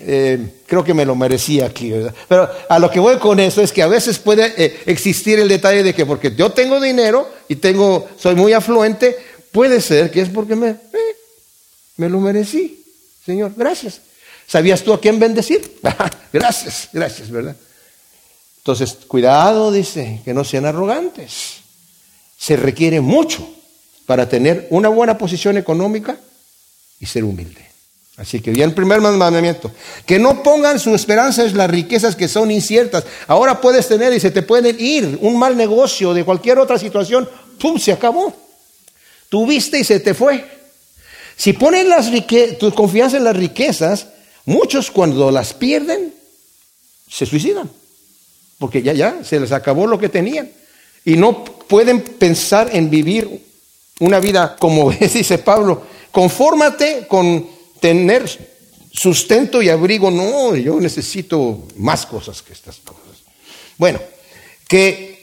[0.00, 2.14] eh, creo que me lo merecía aquí, ¿verdad?
[2.28, 5.48] Pero a lo que voy con eso es que a veces puede eh, existir el
[5.48, 9.16] detalle de que porque yo tengo dinero y tengo, soy muy afluente,
[9.50, 11.16] puede ser que es porque me, eh,
[11.96, 12.84] me lo merecí.
[13.24, 14.00] Señor, gracias.
[14.46, 15.78] ¿Sabías tú a quién bendecir?
[16.32, 17.56] gracias, gracias, ¿verdad?
[18.58, 21.56] Entonces, cuidado, dice, que no sean arrogantes.
[22.36, 23.48] Se requiere mucho
[24.06, 26.18] para tener una buena posición económica
[27.00, 27.67] y ser humilde.
[28.18, 29.70] Así que ya el primer mandamiento,
[30.04, 33.04] que no pongan su esperanza en las riquezas que son inciertas.
[33.28, 37.28] Ahora puedes tener y se te pueden ir un mal negocio de cualquier otra situación,
[37.60, 37.78] ¡pum!
[37.78, 38.34] se acabó.
[39.28, 40.44] Tuviste y se te fue.
[41.36, 42.10] Si ponen las
[42.58, 44.08] tu confianza en las riquezas,
[44.46, 46.12] muchos cuando las pierden,
[47.08, 47.70] se suicidan.
[48.58, 50.50] Porque ya, ya, se les acabó lo que tenían.
[51.04, 53.46] Y no pueden pensar en vivir
[54.00, 58.28] una vida como dice Pablo, confórmate con tener
[58.92, 63.02] sustento y abrigo, no, yo necesito más cosas que estas cosas.
[63.76, 64.00] Bueno,
[64.66, 65.18] que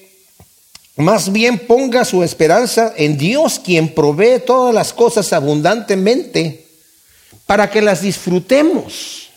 [0.96, 6.66] más bien ponga su esperanza en Dios, quien provee todas las cosas abundantemente
[7.46, 9.30] para que las disfrutemos.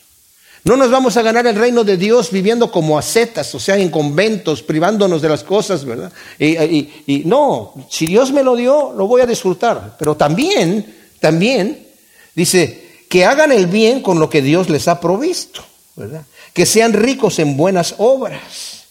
[0.64, 3.90] No nos vamos a ganar el reino de Dios viviendo como ascetas, o sea, en
[3.90, 6.12] conventos, privándonos de las cosas, ¿verdad?
[6.38, 9.96] Y, y no, si Dios me lo dio, lo voy a disfrutar.
[9.98, 11.86] Pero también, también,
[12.34, 15.64] dice, que hagan el bien con lo que Dios les ha provisto,
[15.96, 16.24] ¿verdad?
[16.52, 18.84] Que sean ricos en buenas obras,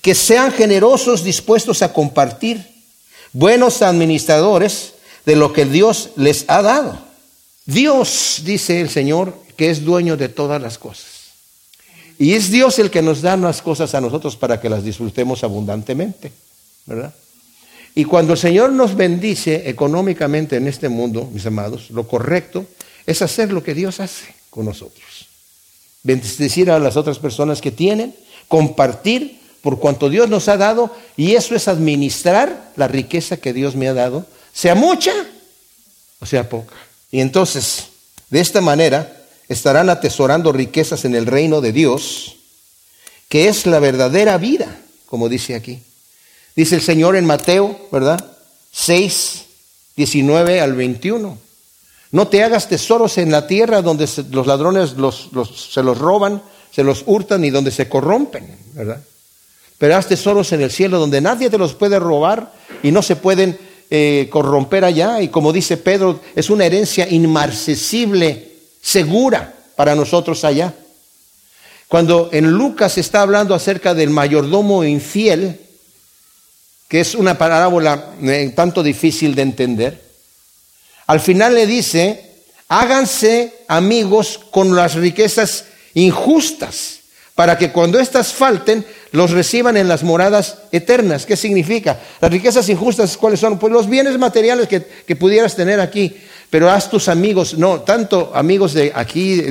[0.00, 2.66] que sean generosos dispuestos a compartir,
[3.32, 4.94] buenos administradores
[5.26, 6.98] de lo que Dios les ha dado.
[7.66, 11.06] Dios, dice el Señor, que es dueño de todas las cosas.
[12.18, 15.44] Y es Dios el que nos da las cosas a nosotros para que las disfrutemos
[15.44, 16.32] abundantemente,
[16.86, 17.14] ¿verdad?
[17.94, 22.66] Y cuando el Señor nos bendice económicamente en este mundo, mis amados, lo correcto
[23.08, 25.28] es hacer lo que Dios hace con nosotros.
[26.02, 28.14] Bendecir a las otras personas que tienen,
[28.48, 33.76] compartir por cuanto Dios nos ha dado, y eso es administrar la riqueza que Dios
[33.76, 35.12] me ha dado, sea mucha
[36.20, 36.74] o sea poca.
[37.10, 37.86] Y entonces,
[38.28, 42.36] de esta manera, estarán atesorando riquezas en el reino de Dios,
[43.30, 45.80] que es la verdadera vida, como dice aquí.
[46.54, 48.22] Dice el Señor en Mateo, ¿verdad?
[48.70, 49.44] 6,
[49.96, 51.47] 19 al 21.
[52.10, 54.94] No te hagas tesoros en la tierra donde los ladrones
[55.54, 59.02] se los roban, se los hurtan y donde se corrompen, ¿verdad?
[59.78, 62.52] Pero haz tesoros en el cielo donde nadie te los puede robar
[62.82, 63.58] y no se pueden
[63.90, 65.22] eh, corromper allá.
[65.22, 68.52] Y como dice Pedro, es una herencia inmarcesible,
[68.82, 70.74] segura para nosotros allá.
[71.86, 75.60] Cuando en Lucas está hablando acerca del mayordomo infiel,
[76.88, 80.07] que es una parábola eh, tanto difícil de entender,
[81.08, 82.22] al final le dice,
[82.68, 87.00] háganse amigos con las riquezas injustas,
[87.34, 91.24] para que cuando éstas falten, los reciban en las moradas eternas.
[91.24, 91.98] ¿Qué significa?
[92.20, 93.58] Las riquezas injustas, ¿cuáles son?
[93.58, 96.14] Pues los bienes materiales que, que pudieras tener aquí,
[96.50, 99.42] pero haz tus amigos, no, tanto amigos de aquí,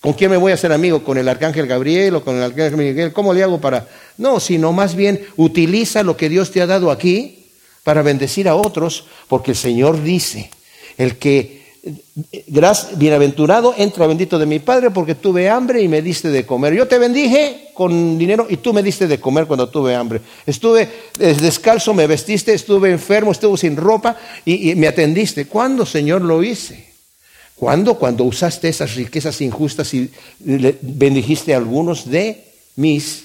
[0.00, 1.04] ¿Con quién me voy a hacer amigo?
[1.04, 3.12] ¿Con el arcángel Gabriel o con el arcángel Miguel?
[3.12, 3.86] ¿Cómo le hago para.?
[4.16, 7.48] No, sino más bien utiliza lo que Dios te ha dado aquí
[7.84, 10.50] para bendecir a otros, porque el Señor dice:
[11.00, 11.62] el que,
[12.96, 16.74] bienaventurado, entra bendito de mi Padre porque tuve hambre y me diste de comer.
[16.74, 20.20] Yo te bendije con dinero y tú me diste de comer cuando tuve hambre.
[20.44, 25.46] Estuve descalzo, me vestiste, estuve enfermo, estuve sin ropa y, me atendiste.
[25.46, 26.90] ¿Cuándo, Señor, lo hice?
[27.56, 27.94] ¿Cuándo?
[27.94, 32.44] Cuando usaste esas riquezas injustas y bendijiste a algunos de
[32.76, 33.24] mis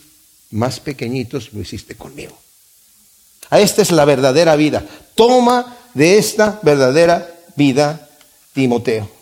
[0.52, 2.38] más pequeñitos, lo hiciste conmigo.
[3.52, 4.86] Esta es la verdadera vida.
[5.14, 8.10] Toma de esta verdadera vida,
[8.54, 9.16] Timoteo.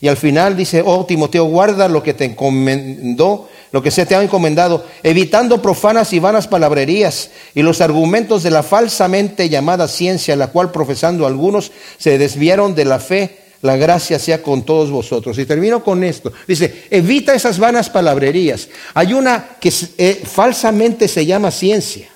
[0.00, 4.14] Y al final dice, oh Timoteo, guarda lo que te encomendó, lo que se te
[4.14, 10.36] ha encomendado, evitando profanas y vanas palabrerías y los argumentos de la falsamente llamada ciencia,
[10.36, 13.38] la cual profesando algunos se desviaron de la fe.
[13.62, 15.38] La gracia sea con todos vosotros.
[15.38, 16.30] Y termino con esto.
[16.46, 18.68] Dice, evita esas vanas palabrerías.
[18.92, 22.10] Hay una que eh, falsamente se llama ciencia.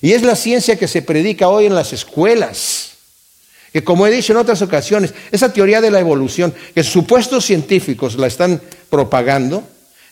[0.00, 2.93] Y es la ciencia que se predica hoy en las escuelas
[3.74, 8.14] Que como he dicho en otras ocasiones, esa teoría de la evolución, que supuestos científicos
[8.14, 9.64] la están propagando,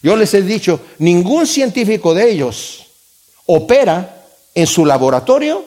[0.02, 2.86] yo les he dicho, ningún científico de ellos
[3.46, 5.64] opera en su laboratorio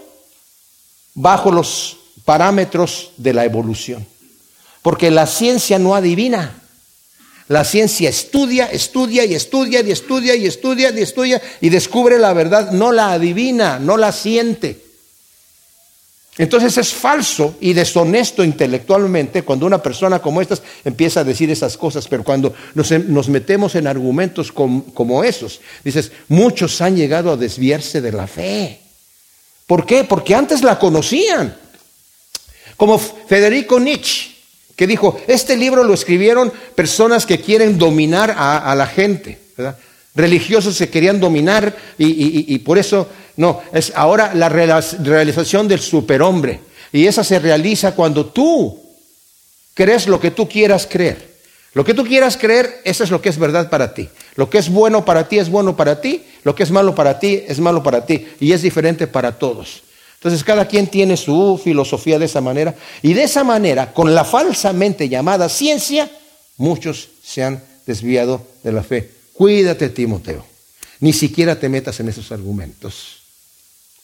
[1.14, 4.06] bajo los parámetros de la evolución.
[4.82, 6.64] Porque la ciencia no adivina.
[7.48, 12.34] La ciencia estudia, estudia y estudia y estudia y estudia y estudia y descubre la
[12.34, 14.85] verdad, no la adivina, no la siente.
[16.38, 21.78] Entonces es falso y deshonesto intelectualmente cuando una persona como esta empieza a decir esas
[21.78, 28.02] cosas, pero cuando nos, metemos en argumentos como esos, dices, muchos han llegado a desviarse
[28.02, 28.82] de la fe.
[29.66, 30.04] ¿Por qué?
[30.04, 31.56] Porque antes la conocían.
[32.76, 34.36] Como Federico Nietzsche,
[34.76, 39.40] que dijo, este libro lo escribieron personas que quieren dominar a, la gente,
[40.14, 43.08] religiosos se querían dominar y por eso
[43.38, 46.62] no, es ahora la realización del superhombre.
[46.92, 48.80] Y esa se realiza cuando tú
[49.74, 51.36] crees lo que tú quieras creer.
[51.74, 54.08] Lo que tú quieras creer, eso es lo que es verdad para ti.
[54.36, 57.20] Lo que es bueno para ti es bueno para ti, lo que es malo para
[57.20, 59.84] ti es malo para ti y es diferente para todos.
[60.14, 64.24] Entonces cada quien tiene su filosofía de esa manera y de esa manera, con la
[64.24, 66.10] falsamente llamada ciencia,
[66.58, 69.12] muchos se han desviado de la fe.
[69.34, 70.46] Cuídate, Timoteo.
[71.02, 73.25] Ni siquiera te metas en esos argumentos.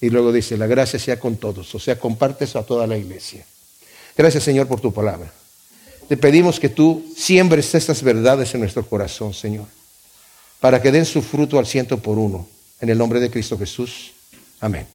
[0.01, 3.45] Y luego dice, la gracia sea con todos, o sea, compartes a toda la iglesia.
[4.17, 5.31] Gracias Señor por tu palabra.
[6.09, 9.67] Te pedimos que tú siembres estas verdades en nuestro corazón, Señor,
[10.59, 12.47] para que den su fruto al ciento por uno.
[12.81, 14.11] En el nombre de Cristo Jesús.
[14.59, 14.87] Amén.